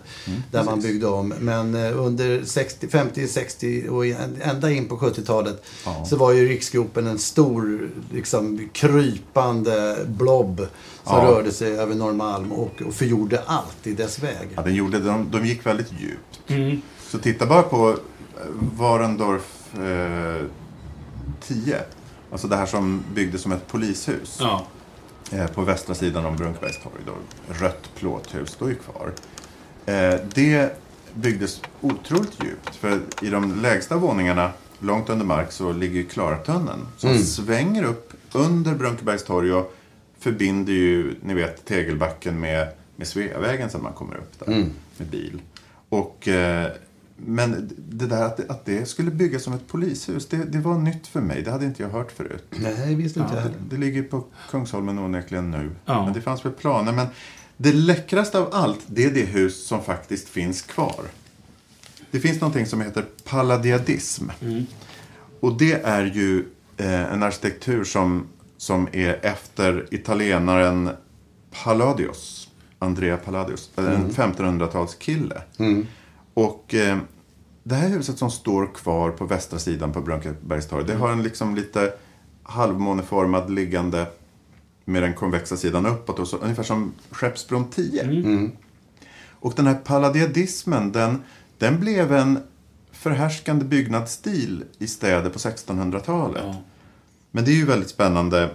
där 0.52 0.64
man 0.64 0.82
byggde 0.82 1.08
om. 1.08 1.34
Men 1.40 1.76
eh, 1.76 2.00
under 2.00 2.44
60, 2.46 2.88
50, 2.88 3.28
60 3.28 3.88
och 3.90 4.06
ända 4.42 4.72
in 4.72 4.88
på 4.88 4.98
70-talet 4.98 5.64
så 6.10 6.16
var 6.16 6.32
ju 6.32 6.48
Riksgropen 6.48 7.08
en 7.08 7.20
stor 7.20 7.90
liksom, 8.14 8.70
krypande 8.74 9.98
blob 10.08 10.58
som 11.04 11.16
Ja. 11.16 11.26
rörde 11.32 11.52
sig 11.52 11.80
över 11.80 11.96
Norrmalm 11.96 12.52
och, 12.52 12.82
och 12.88 12.94
förgjorde 12.94 13.42
allt 13.46 13.88
i 13.88 13.94
dess 13.94 14.20
väg. 14.24 14.48
Ja, 14.56 14.62
den 14.62 14.76
gjorde, 14.76 15.00
de, 15.00 15.28
de 15.32 15.46
gick 15.46 15.66
väldigt 15.66 15.92
djupt. 16.00 16.74
Så 17.12 17.18
titta 17.18 17.46
bara 17.46 17.64
på 17.64 17.90
eh, 17.90 17.96
Warendorf 18.78 19.76
eh, 19.76 20.46
10. 21.48 21.78
Alltså 22.32 22.48
det 22.48 22.56
här 22.56 22.66
som 22.66 23.04
byggdes 23.14 23.42
som 23.42 23.52
ett 23.52 23.68
polishus. 23.68 24.38
Ja. 24.42 24.66
Eh, 25.32 25.48
på 25.48 25.62
västra 25.62 25.96
sidan 25.96 26.26
om 26.26 26.36
Brunkebergstorg. 26.36 27.02
Då. 27.06 27.14
Rött 27.54 27.90
plåthus 27.96 28.50
står 28.50 28.70
ju 28.70 28.76
kvar. 28.76 29.12
Eh, 29.86 30.20
det 30.36 30.78
byggdes 31.14 31.62
otroligt 31.82 32.44
djupt. 32.44 32.76
För 32.76 33.00
i 33.22 33.30
de 33.30 33.62
lägsta 33.62 33.98
våningarna, 33.98 34.52
långt 34.80 35.10
under 35.10 35.26
mark, 35.26 35.52
så 35.52 35.72
ligger 35.74 35.96
ju 35.96 36.06
Klaratunneln. 36.06 36.88
Som 36.98 37.10
Mm. 37.10 37.24
svänger 37.24 37.84
upp 37.84 38.14
under 38.34 38.76
Brunkebergstorg 38.76 39.54
och 39.54 39.76
förbinder 40.20 40.74
ju, 40.74 41.16
ni 41.24 41.34
vet, 41.34 41.66
Tegelbacken 41.66 42.40
med, 42.40 42.68
med 42.96 43.08
Sveavägen 43.08 43.70
sen 43.70 43.84
man 43.84 43.94
kommer 43.94 44.16
upp 44.18 44.40
där 44.40 44.48
Mm. 44.54 44.70
med 44.98 45.08
bil. 45.08 45.42
Och, 45.90 46.28
eh, 46.28 46.72
men 47.18 47.70
det 47.78 48.08
där 48.08 48.24
att 48.24 48.38
det, 48.38 48.46
att 48.50 48.66
det 48.66 48.86
skulle 48.86 49.12
byggas 49.12 49.44
som 49.44 49.54
ett 49.54 49.68
polishus, 49.68 50.28
det, 50.28 50.38
det 50.38 50.60
var 50.60 50.78
nytt 50.78 51.08
för 51.08 51.22
mig. 51.22 51.42
Det 51.42 51.52
hade 51.52 51.66
inte 51.66 51.84
jag 51.84 51.90
hört 51.90 52.12
förut. 52.12 52.44
Nej, 52.50 52.96
visste 52.96 53.20
inte 53.20 53.36
jag 53.36 53.44
det, 53.44 53.54
det 53.70 53.78
ligger 53.78 54.04
på 54.04 54.24
Kungsholmen 54.50 55.00
onekligen 55.00 55.52
nu. 55.52 55.72
Ja. 55.86 56.06
Men 56.06 56.14
det 56.14 56.22
fanns 56.22 56.46
väl 56.46 56.52
planer. 56.52 56.92
Men 56.92 57.08
det 57.58 57.74
läckraste 57.74 58.40
av 58.40 58.50
allt, 58.54 58.80
det 58.88 59.04
är 59.04 59.12
det 59.12 59.26
hus 59.26 59.68
som 59.68 59.84
faktiskt 59.84 60.30
finns 60.30 60.62
kvar. 60.62 61.02
Det 62.12 62.20
finns 62.20 62.42
någonting 62.42 62.66
som 62.66 62.82
heter 62.82 63.06
palladiadism. 63.24 64.30
Och 65.40 65.58
det 65.58 65.74
är 65.74 66.06
ju 66.06 66.46
eh, 66.78 67.14
en 67.14 67.24
arkitektur 67.24 67.84
som, 67.84 68.28
som 68.58 68.88
är 68.92 69.26
efter 69.26 69.88
italienaren 69.92 70.90
Palladios. 71.64 72.50
Andrea 72.80 73.18
Palladios. 73.18 73.70
En 73.76 74.10
1500-talskille. 74.10 75.42
Och 76.38 76.74
eh, 76.74 76.98
det 77.64 77.76
här 77.76 77.90
huset 77.90 78.18
som 78.18 78.32
står 78.32 78.74
kvar 78.74 79.12
på 79.12 79.26
västra 79.26 79.60
sidan 79.60 79.94
på 79.94 80.02
Brunkebergstorg. 80.02 80.86
Det 80.86 80.96
har 80.96 81.12
en 81.12 81.24
liksom 81.24 81.56
lite 81.56 81.94
halvmåneformad 82.44 83.50
liggande 83.50 84.08
med 84.86 85.04
den 85.04 85.14
konvexa 85.14 85.58
sidan 85.58 85.86
uppåt. 85.86 86.20
Och 86.20 86.28
så, 86.28 86.38
ungefär 86.38 86.64
som 86.64 86.94
Skeppsbron 87.12 87.70
10. 87.70 88.04
Och 89.30 89.54
den 89.56 89.68
här 89.68 89.76
palladiadismen, 89.76 90.92
den, 90.92 91.24
den 91.58 91.80
blev 91.80 92.14
en 92.14 92.40
förhärskande 92.92 93.66
byggnadsstil 93.66 94.64
i 94.78 94.88
städer 94.88 95.30
på 95.30 95.40
1600-talet. 95.40 96.56
Men 97.32 97.46
det 97.46 97.52
är 97.52 97.56
ju 97.56 97.66
väldigt 97.66 97.90
spännande, 97.90 98.50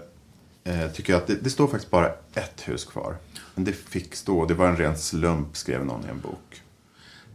eh, 0.64 0.86
tycker 0.86 1.12
jag, 1.12 1.20
att 1.20 1.26
det, 1.26 1.34
det 1.34 1.50
står 1.50 1.66
faktiskt 1.66 1.90
bara 1.90 2.08
ett 2.34 2.68
hus 2.68 2.84
kvar. 2.84 3.16
Men 3.54 3.64
det 3.64 3.72
fick 3.72 4.14
stå, 4.14 4.46
det 4.46 4.54
var 4.54 4.68
en 4.68 4.76
ren 4.76 4.98
slump, 4.98 5.56
skrev 5.56 5.86
någon 5.86 6.04
i 6.06 6.08
en 6.10 6.20
bok. 6.20 6.61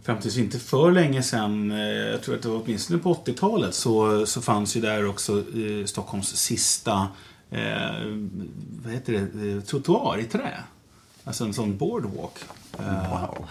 Fram 0.08 0.20
tills 0.20 0.38
inte 0.38 0.60
för 0.60 0.92
länge 0.92 1.24
sedan, 1.24 1.72
eh, 1.72 1.78
jag 1.88 2.22
tror 2.22 2.36
att 2.36 2.42
det 2.42 2.50
var 2.50 2.62
åtminstone 2.66 3.00
på 3.00 3.14
80-talet, 3.14 3.76
så, 3.76 4.26
så 4.26 4.42
fanns 4.42 4.78
ju 4.78 4.82
där 4.82 5.08
också 5.08 5.38
eh, 5.38 5.86
Stockholms 5.86 6.28
sista 6.36 7.08
eh, 7.52 7.60
vad 8.84 8.94
heter 8.94 9.14
det, 9.14 9.52
eh, 9.52 9.62
trottoar 9.62 10.18
i 10.20 10.24
trä. 10.24 10.64
Alltså 11.24 11.44
en 11.44 11.54
sån 11.54 11.78
boardwalk. 11.78 12.40
Eh, 12.80 13.10
Wow. 13.10 13.46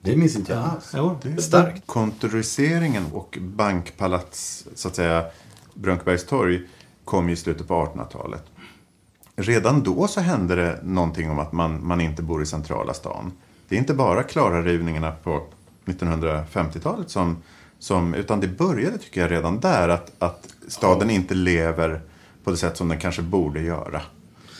Det 0.00 0.16
minns 0.16 0.36
inte 0.36 0.52
jag 0.52 0.62
alls. 0.62 0.92
jo, 0.96 1.18
Det 1.22 1.32
är 1.32 1.36
Starkt. 1.36 1.86
Kontoriseringen 1.86 3.04
och 3.12 3.38
bankpalats, 3.40 4.66
så 4.74 4.88
att 4.88 4.96
säga, 4.96 5.24
Brunkebergstorg 5.74 6.60
kom 7.04 7.28
ju 7.28 7.34
i 7.34 7.36
slutet 7.36 7.68
på 7.68 7.74
1800-talet. 7.74 8.44
Redan 9.36 9.82
då 9.82 10.08
så 10.08 10.20
hände 10.20 10.54
det 10.54 10.80
någonting 10.82 11.30
om 11.30 11.38
att 11.38 11.52
man, 11.52 11.86
man 11.86 12.00
inte 12.00 12.22
bor 12.22 12.42
i 12.42 12.46
centrala 12.46 12.94
stan. 12.94 13.32
Det 13.68 13.74
är 13.74 13.78
inte 13.78 13.94
bara 13.94 14.22
Klara-rivningarna 14.22 15.12
på 15.22 15.46
1950-talet 15.86 17.10
som, 17.10 17.36
som, 17.78 18.14
utan 18.14 18.40
det 18.40 18.48
började 18.48 18.98
tycker 18.98 19.20
jag 19.20 19.30
redan 19.30 19.60
där 19.60 19.88
att, 19.88 20.12
att 20.18 20.48
staden 20.68 21.10
inte 21.10 21.34
lever 21.34 22.00
på 22.44 22.50
det 22.50 22.56
sätt 22.56 22.76
som 22.76 22.88
den 22.88 22.98
kanske 22.98 23.22
borde 23.22 23.60
göra. 23.60 24.02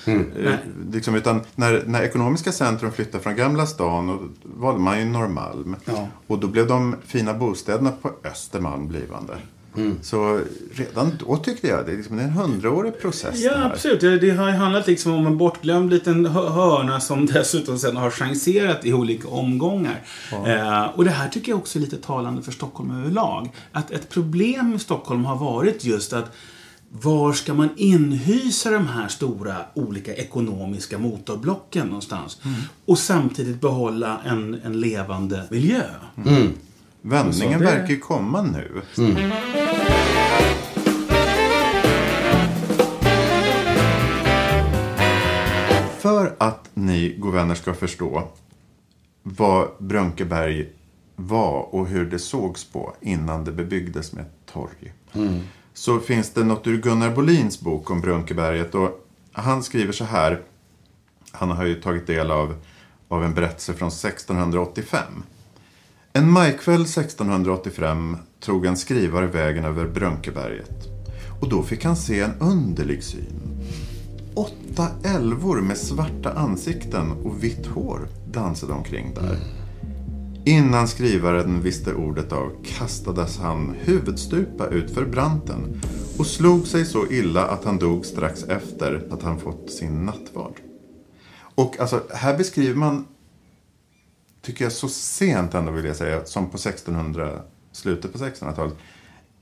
Eh, 0.06 0.54
Liksom, 0.92 1.14
utan 1.14 1.40
när, 1.54 1.82
när 1.86 2.02
ekonomiska 2.02 2.52
centrum 2.52 2.92
flyttade 2.92 3.22
från 3.22 3.36
Gamla 3.36 3.66
stan 3.66 4.10
och 4.10 4.22
valde 4.42 4.80
man 4.80 4.98
ju 4.98 5.04
Norrmalm. 5.04 5.76
Ja. 5.84 6.08
Och 6.26 6.38
då 6.38 6.46
blev 6.46 6.66
de 6.66 6.96
fina 7.06 7.34
bostäderna 7.34 7.92
på 8.02 8.10
Östermalm 8.24 8.88
blivande. 8.88 9.38
Så 10.02 10.40
redan 10.74 11.12
då 11.26 11.36
tyckte 11.36 11.66
jag 11.68 11.86
det 11.86 11.92
är, 11.92 11.96
liksom, 11.96 12.16
det 12.16 12.22
är 12.22 12.26
en 12.26 12.32
hundraårig 12.32 13.00
process. 13.00 13.34
det 13.34 13.40
Ja, 13.46 13.54
här. 13.56 13.70
absolut. 13.70 14.00
Det, 14.00 14.18
det 14.18 14.30
har 14.30 14.46
ju 14.48 14.54
handlat 14.54 14.86
liksom 14.86 15.12
om 15.12 15.26
en 15.26 15.38
bortglömd 15.38 15.90
liten 15.90 16.26
hö- 16.26 16.48
hörna 16.48 17.00
som 17.00 17.26
dessutom 17.32 17.78
sen 17.78 17.96
har 17.96 18.10
chanserat 18.10 18.84
i 18.86 18.92
olika 18.92 19.28
omgångar. 19.28 20.02
Eh, 20.46 20.84
och 20.84 21.04
det 21.04 21.10
här 21.10 21.28
tycker 21.28 21.52
jag 21.52 21.58
också 21.58 21.78
är 21.78 21.80
lite 21.80 21.96
talande 21.96 22.42
för 22.42 22.52
Stockholm 22.52 22.90
överlag. 23.00 23.48
Att 23.72 23.90
ett 23.90 24.08
problem 24.08 24.70
med 24.70 24.80
Stockholm 24.80 25.24
har 25.24 25.36
varit 25.36 25.84
just 25.84 26.12
att 26.12 26.32
var 26.90 27.32
ska 27.32 27.54
man 27.54 27.68
inhysa 27.76 28.70
de 28.70 28.86
här 28.88 29.08
stora 29.08 29.56
olika 29.74 30.14
ekonomiska 30.14 30.98
motorblocken 30.98 31.86
någonstans? 31.86 32.38
Och 32.86 32.98
samtidigt 32.98 33.60
behålla 33.60 34.20
en, 34.24 34.60
en 34.64 34.80
levande 34.80 35.42
miljö. 35.50 35.82
Vändningen 37.02 37.60
det- 37.60 37.66
verkar 37.66 37.88
ju 37.88 37.98
komma 37.98 38.42
nu. 38.42 38.82
För 45.98 46.34
att 46.38 46.70
ni, 46.74 47.16
god 47.18 47.34
vänner, 47.34 47.54
ska 47.54 47.74
förstå 47.74 48.28
vad 49.22 49.68
Brunkeberg 49.78 50.68
var 51.16 51.74
och 51.74 51.86
hur 51.86 52.04
det 52.10 52.18
sågs 52.18 52.64
på 52.64 52.94
innan 53.00 53.44
det 53.44 53.52
bebyggdes 53.52 54.12
med 54.12 54.22
ett 54.24 54.52
torg. 54.52 54.92
Så 55.74 55.98
finns 56.00 56.30
det 56.30 56.44
något 56.44 56.66
ur 56.66 56.76
Gunnar 56.82 57.10
Bolins 57.14 57.60
bok 57.60 57.90
om 57.90 58.00
Brunkeberget. 58.00 58.74
Och 58.74 59.06
han 59.32 59.62
skriver 59.62 59.92
så 59.92 60.04
här. 60.04 60.42
Han 61.30 61.50
har 61.50 61.64
ju 61.64 61.74
tagit 61.80 62.06
del 62.06 62.30
av, 62.30 62.54
av 63.08 63.24
en 63.24 63.34
berättelse 63.34 63.74
från 63.74 63.88
1685. 63.88 65.02
En 66.16 66.30
majkväll 66.30 66.82
1685 66.82 68.16
tog 68.40 68.66
en 68.66 68.76
skrivare 68.76 69.26
vägen 69.26 69.64
över 69.64 69.86
Brunkeberget. 69.86 70.88
Och 71.40 71.48
då 71.48 71.62
fick 71.62 71.84
han 71.84 71.96
se 71.96 72.20
en 72.20 72.32
underlig 72.40 73.04
syn. 73.04 73.62
Åtta 74.34 74.88
älvor 75.04 75.60
med 75.60 75.76
svarta 75.76 76.32
ansikten 76.32 77.12
och 77.12 77.44
vitt 77.44 77.66
hår 77.66 78.08
dansade 78.32 78.72
omkring 78.72 79.14
där. 79.14 79.38
Innan 80.44 80.88
skrivaren 80.88 81.62
visste 81.62 81.94
ordet 81.94 82.32
av 82.32 82.52
kastades 82.64 83.38
han 83.38 83.74
huvudstupa 83.78 84.66
ut 84.66 84.90
för 84.90 85.04
branten 85.04 85.80
och 86.18 86.26
slog 86.26 86.66
sig 86.66 86.84
så 86.84 87.06
illa 87.06 87.46
att 87.46 87.64
han 87.64 87.78
dog 87.78 88.06
strax 88.06 88.44
efter 88.44 89.08
att 89.10 89.22
han 89.22 89.38
fått 89.38 89.70
sin 89.70 90.04
nattvard. 90.04 90.54
Och 91.38 91.80
alltså, 91.80 92.02
här 92.10 92.38
beskriver 92.38 92.74
man 92.74 93.06
tycker 94.46 94.64
jag, 94.64 94.72
så 94.72 94.88
sent 94.88 95.54
ändå 95.54 95.72
vill 95.72 95.84
jag 95.84 95.96
säga, 95.96 96.24
som 96.24 96.50
på 96.50 96.56
1600, 96.56 97.42
slutet 97.72 98.12
på 98.12 98.18
1600-talet. 98.18 98.74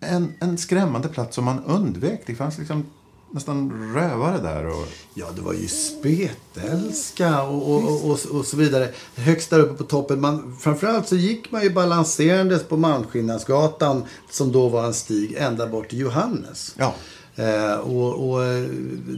En, 0.00 0.34
en 0.40 0.58
skrämmande 0.58 1.08
plats 1.08 1.34
som 1.34 1.44
man 1.44 1.64
undvek. 1.64 2.22
Det 2.26 2.34
fanns 2.34 2.58
liksom 2.58 2.86
nästan 3.32 3.92
rövare 3.94 4.38
där. 4.42 4.66
Och, 4.66 4.86
Ja, 5.14 5.26
det 5.36 5.40
var 5.40 5.52
ju 5.52 5.68
spetälska 5.68 7.42
och, 7.42 7.74
och, 7.74 8.10
och, 8.10 8.18
och, 8.30 8.46
så 8.46 8.56
vidare. 8.56 8.88
Högst 9.16 9.50
där 9.50 9.60
uppe 9.60 9.74
på 9.74 9.84
toppen. 9.84 10.20
Man, 10.20 10.56
framförallt 10.60 11.08
så 11.08 11.16
gick 11.16 11.52
man 11.52 11.62
ju 11.62 11.70
balanserandes 11.70 12.64
på 12.64 12.76
Malmskillnadsgatan 12.76 14.04
som 14.30 14.52
då 14.52 14.68
var 14.68 14.84
en 14.84 14.94
stig 14.94 15.34
ända 15.38 15.66
bort 15.66 15.88
till 15.88 15.98
Johannes. 15.98 16.74
ja. 16.78 16.94
Eh, 17.36 17.74
och, 17.74 18.30
och 18.30 18.40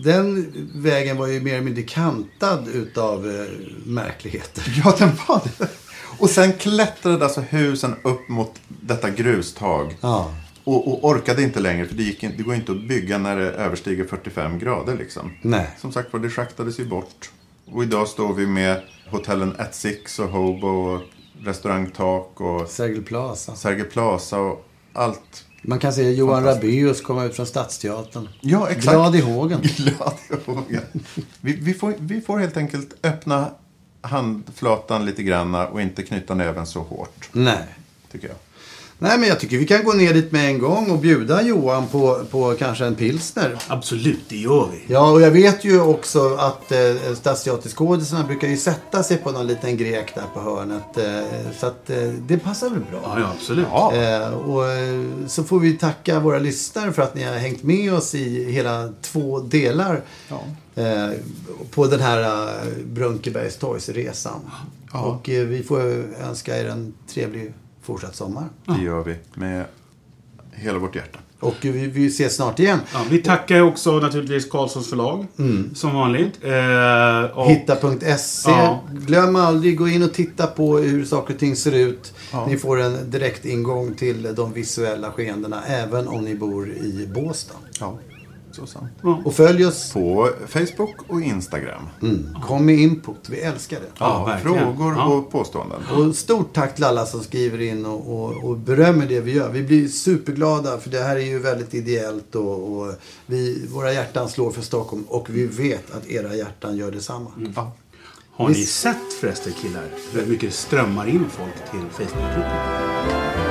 den 0.04 0.52
vägen 0.74 1.16
var 1.16 1.26
ju 1.26 1.40
mer 1.40 1.54
eller 1.54 1.64
mindre 1.64 1.82
kantad 1.82 2.68
utav 2.68 3.30
eh, 3.30 3.46
märkligheter. 3.84 4.82
ja, 4.84 4.94
den 4.98 5.10
var 5.28 5.42
det. 5.44 5.68
Och 6.18 6.30
sen 6.30 6.52
klättrade 6.52 7.24
alltså 7.24 7.40
husen 7.40 7.94
upp 8.02 8.28
mot 8.28 8.52
detta 8.68 9.10
grustag. 9.10 9.96
Ja. 10.00 10.34
Och, 10.64 10.88
och 10.88 11.10
orkade 11.10 11.42
inte 11.42 11.60
längre, 11.60 11.86
för 11.86 11.94
det, 11.94 12.02
gick 12.02 12.22
in, 12.22 12.32
det 12.36 12.42
går 12.42 12.54
inte 12.54 12.72
att 12.72 12.82
bygga 12.82 13.18
när 13.18 13.36
det 13.36 13.50
överstiger 13.50 14.04
45 14.04 14.58
grader. 14.58 14.96
Liksom. 14.96 15.32
Nej. 15.42 15.70
Som 15.80 15.92
sagt 15.92 16.12
var, 16.12 16.20
det 16.20 16.30
schaktades 16.30 16.80
ju 16.80 16.84
bort. 16.84 17.30
Och 17.72 17.82
idag 17.82 18.08
står 18.08 18.34
vi 18.34 18.46
med 18.46 18.80
hotellen 19.10 19.56
At 19.58 19.74
Six 19.74 20.18
och 20.18 20.28
Hobo 20.28 20.68
och 20.68 21.00
restaurangtak 21.40 22.40
och 22.40 22.68
Sergel 22.68 23.02
Plaza. 23.02 23.56
Sergel 23.56 23.86
Plaza 23.86 24.38
och 24.38 24.68
allt 24.92 25.44
Man 25.62 25.78
kan 25.78 25.92
säga 25.92 26.10
Johan 26.10 26.44
Rabaeus 26.44 27.00
komma 27.00 27.24
ut 27.24 27.36
från 27.36 27.46
Stadsteatern. 27.46 28.28
Ja, 28.40 28.68
exakt. 28.68 28.96
Glad 28.96 29.16
i 29.16 29.20
hågen. 29.20 29.60
Glad 29.76 30.14
i 30.30 30.50
hågen. 30.50 30.82
Vi, 31.40 31.52
vi, 31.52 31.74
får, 31.74 31.94
vi 31.98 32.20
får 32.20 32.38
helt 32.38 32.56
enkelt 32.56 32.94
öppna 33.02 33.50
handflatan 34.06 35.04
lite 35.04 35.22
granna 35.22 35.66
och 35.66 35.80
inte 35.80 36.02
knyta 36.02 36.34
näven 36.34 36.66
så 36.66 36.80
hårt, 36.82 37.28
Nej. 37.32 37.64
tycker 38.12 38.28
jag. 38.28 38.36
Nej, 38.98 39.18
men 39.18 39.28
jag 39.28 39.40
tycker 39.40 39.58
vi 39.58 39.66
kan 39.66 39.84
gå 39.84 39.92
ner 39.92 40.14
dit 40.14 40.32
med 40.32 40.50
en 40.50 40.58
gång 40.58 40.90
och 40.90 40.98
bjuda 40.98 41.42
Johan 41.42 41.86
på, 41.86 42.24
på 42.30 42.54
kanske 42.58 42.84
en 42.84 42.94
pilsner. 42.94 43.58
Absolut, 43.68 44.28
det 44.28 44.36
gör 44.36 44.68
vi. 44.72 44.94
Ja, 44.94 45.10
och 45.10 45.20
jag 45.20 45.30
vet 45.30 45.64
ju 45.64 45.80
också 45.80 46.34
att 46.34 46.72
eh, 46.72 47.14
stadsteaterskådisarna 47.14 48.24
brukar 48.24 48.48
ju 48.48 48.56
sätta 48.56 49.02
sig 49.02 49.16
på 49.16 49.30
någon 49.30 49.46
liten 49.46 49.76
grek 49.76 50.14
där 50.14 50.24
på 50.34 50.40
hörnet. 50.40 50.98
Eh, 50.98 51.50
så 51.58 51.66
att 51.66 51.90
eh, 51.90 51.96
det 52.28 52.38
passar 52.38 52.70
väl 52.70 52.80
bra. 52.90 53.00
Ja, 53.02 53.20
ja 53.20 53.32
absolut. 53.36 53.66
Eh, 53.66 54.38
och 54.38 54.68
eh, 54.68 55.04
så 55.26 55.44
får 55.44 55.60
vi 55.60 55.72
tacka 55.72 56.20
våra 56.20 56.38
lyssnare 56.38 56.92
för 56.92 57.02
att 57.02 57.14
ni 57.14 57.22
har 57.22 57.34
hängt 57.34 57.62
med 57.62 57.94
oss 57.94 58.14
i 58.14 58.52
hela 58.52 58.92
två 59.02 59.40
delar 59.40 60.02
eh, 60.74 61.10
på 61.70 61.86
den 61.86 62.00
här 62.00 62.22
eh, 62.22 62.72
Brunkebergs 62.84 63.56
Toys-resan. 63.56 64.40
Och 64.92 65.28
eh, 65.28 65.46
vi 65.46 65.62
får 65.62 65.80
önska 66.28 66.60
er 66.60 66.68
en 66.68 66.94
trevlig 67.14 67.52
fortsatt 67.86 68.14
sommar. 68.14 68.44
Det 68.64 68.82
gör 68.82 69.04
vi 69.04 69.16
med 69.34 69.64
hela 70.52 70.78
vårt 70.78 70.94
hjärta. 70.96 71.18
Och 71.40 71.54
vi, 71.60 71.86
vi 71.86 72.06
ses 72.06 72.36
snart 72.36 72.58
igen. 72.58 72.78
Ja, 72.92 73.00
vi 73.10 73.18
tackar 73.18 73.60
också 73.60 73.92
naturligtvis 73.92 74.50
Karlssons 74.50 74.90
förlag, 74.90 75.26
som 75.74 75.94
vanligt. 75.94 76.44
Eh, 76.44 77.38
och, 77.38 77.50
Hitta.se. 77.50 78.50
Ja. 78.50 78.80
Glöm 78.92 79.36
aldrig, 79.36 79.78
gå 79.78 79.88
in 79.88 80.02
och 80.02 80.12
titta 80.12 80.46
på 80.46 80.78
hur 80.78 81.04
saker 81.04 81.34
och 81.34 81.40
ting 81.40 81.56
ser 81.56 81.72
ut. 81.72 82.14
Ni 82.46 82.56
får 82.56 82.80
en 82.80 83.10
direkt 83.10 83.44
ingång 83.44 83.94
till 83.94 84.34
de 84.34 84.52
visuella 84.52 85.10
skeendena 85.10 85.62
även 85.64 86.08
om 86.08 86.24
ni 86.24 86.34
bor 86.34 86.68
i 86.68 87.08
Båstad. 87.14 87.54
Ja, 88.60 88.66
så 88.66 88.72
sant. 88.72 89.22
Och 89.24 89.34
följ 89.34 89.66
oss. 89.66 89.92
På 89.92 90.30
Facebook 90.48 90.94
och 91.08 91.20
Instagram. 91.20 91.82
Mm. 92.02 92.26
Kom 92.46 92.66
med 92.66 92.78
input, 92.78 93.28
vi 93.28 93.40
älskar 93.40 93.80
det. 93.80 93.86
Ja. 93.98 94.38
Frågor 94.42 94.94
Ja. 94.96 95.04
och 95.06 95.30
påståenden. 95.30 95.80
Och 95.96 96.14
stort 96.16 96.54
tack 96.54 96.74
till 96.74 96.84
alla 96.84 97.06
som 97.06 97.20
skriver 97.22 97.60
in 97.60 97.86
och, 97.86 98.22
och, 98.24 98.44
och 98.44 98.56
berömmer 98.56 99.06
det 99.06 99.20
vi 99.20 99.32
gör. 99.32 99.50
Vi 99.50 99.62
blir 99.62 99.88
superglada 99.88 100.78
för 100.78 100.90
det 100.90 101.00
här 101.00 101.16
är 101.16 101.20
ju 101.20 101.38
väldigt 101.38 101.74
ideellt 101.74 102.34
och, 102.34 102.72
och 102.80 102.92
vi, 103.26 103.66
våra 103.72 103.92
hjärtan 103.92 104.28
slår 104.28 104.50
för 104.50 104.62
Stockholm 104.62 105.04
och 105.08 105.30
vi 105.30 105.46
vet 105.46 105.94
att 105.94 106.06
era 106.06 106.34
hjärtan 106.34 106.76
gör 106.76 106.90
detsamma. 106.90 107.30
Ja. 107.56 107.72
Har 108.30 108.48
ni 108.48 108.54
sett 108.54 109.12
förresten 109.20 109.52
killar 109.52 109.84
hur 110.12 110.26
mycket 110.26 110.54
strömmar 110.54 111.06
in 111.08 111.24
folk 111.30 111.70
till 111.70 112.06
Facebook-gruppen? 112.06 113.45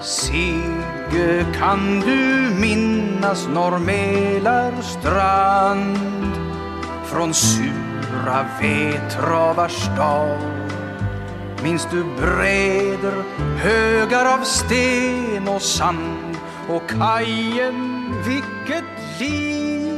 Sigge, 0.00 1.46
kan 1.58 2.00
du 2.00 2.50
minnas 2.54 3.48
norr 3.48 3.78
Mälarstrand 3.78 5.98
från 7.04 7.34
sura 7.34 8.46
Vetravars 8.60 9.88
dal? 9.96 10.38
Minns 11.62 11.88
du 11.90 12.04
bräder, 12.04 13.24
högar 13.56 14.34
av 14.34 14.44
sten 14.44 15.48
och 15.48 15.62
sand 15.62 16.36
och 16.68 16.90
kajen, 16.90 18.14
vilket 18.26 18.84
liv 19.20 19.97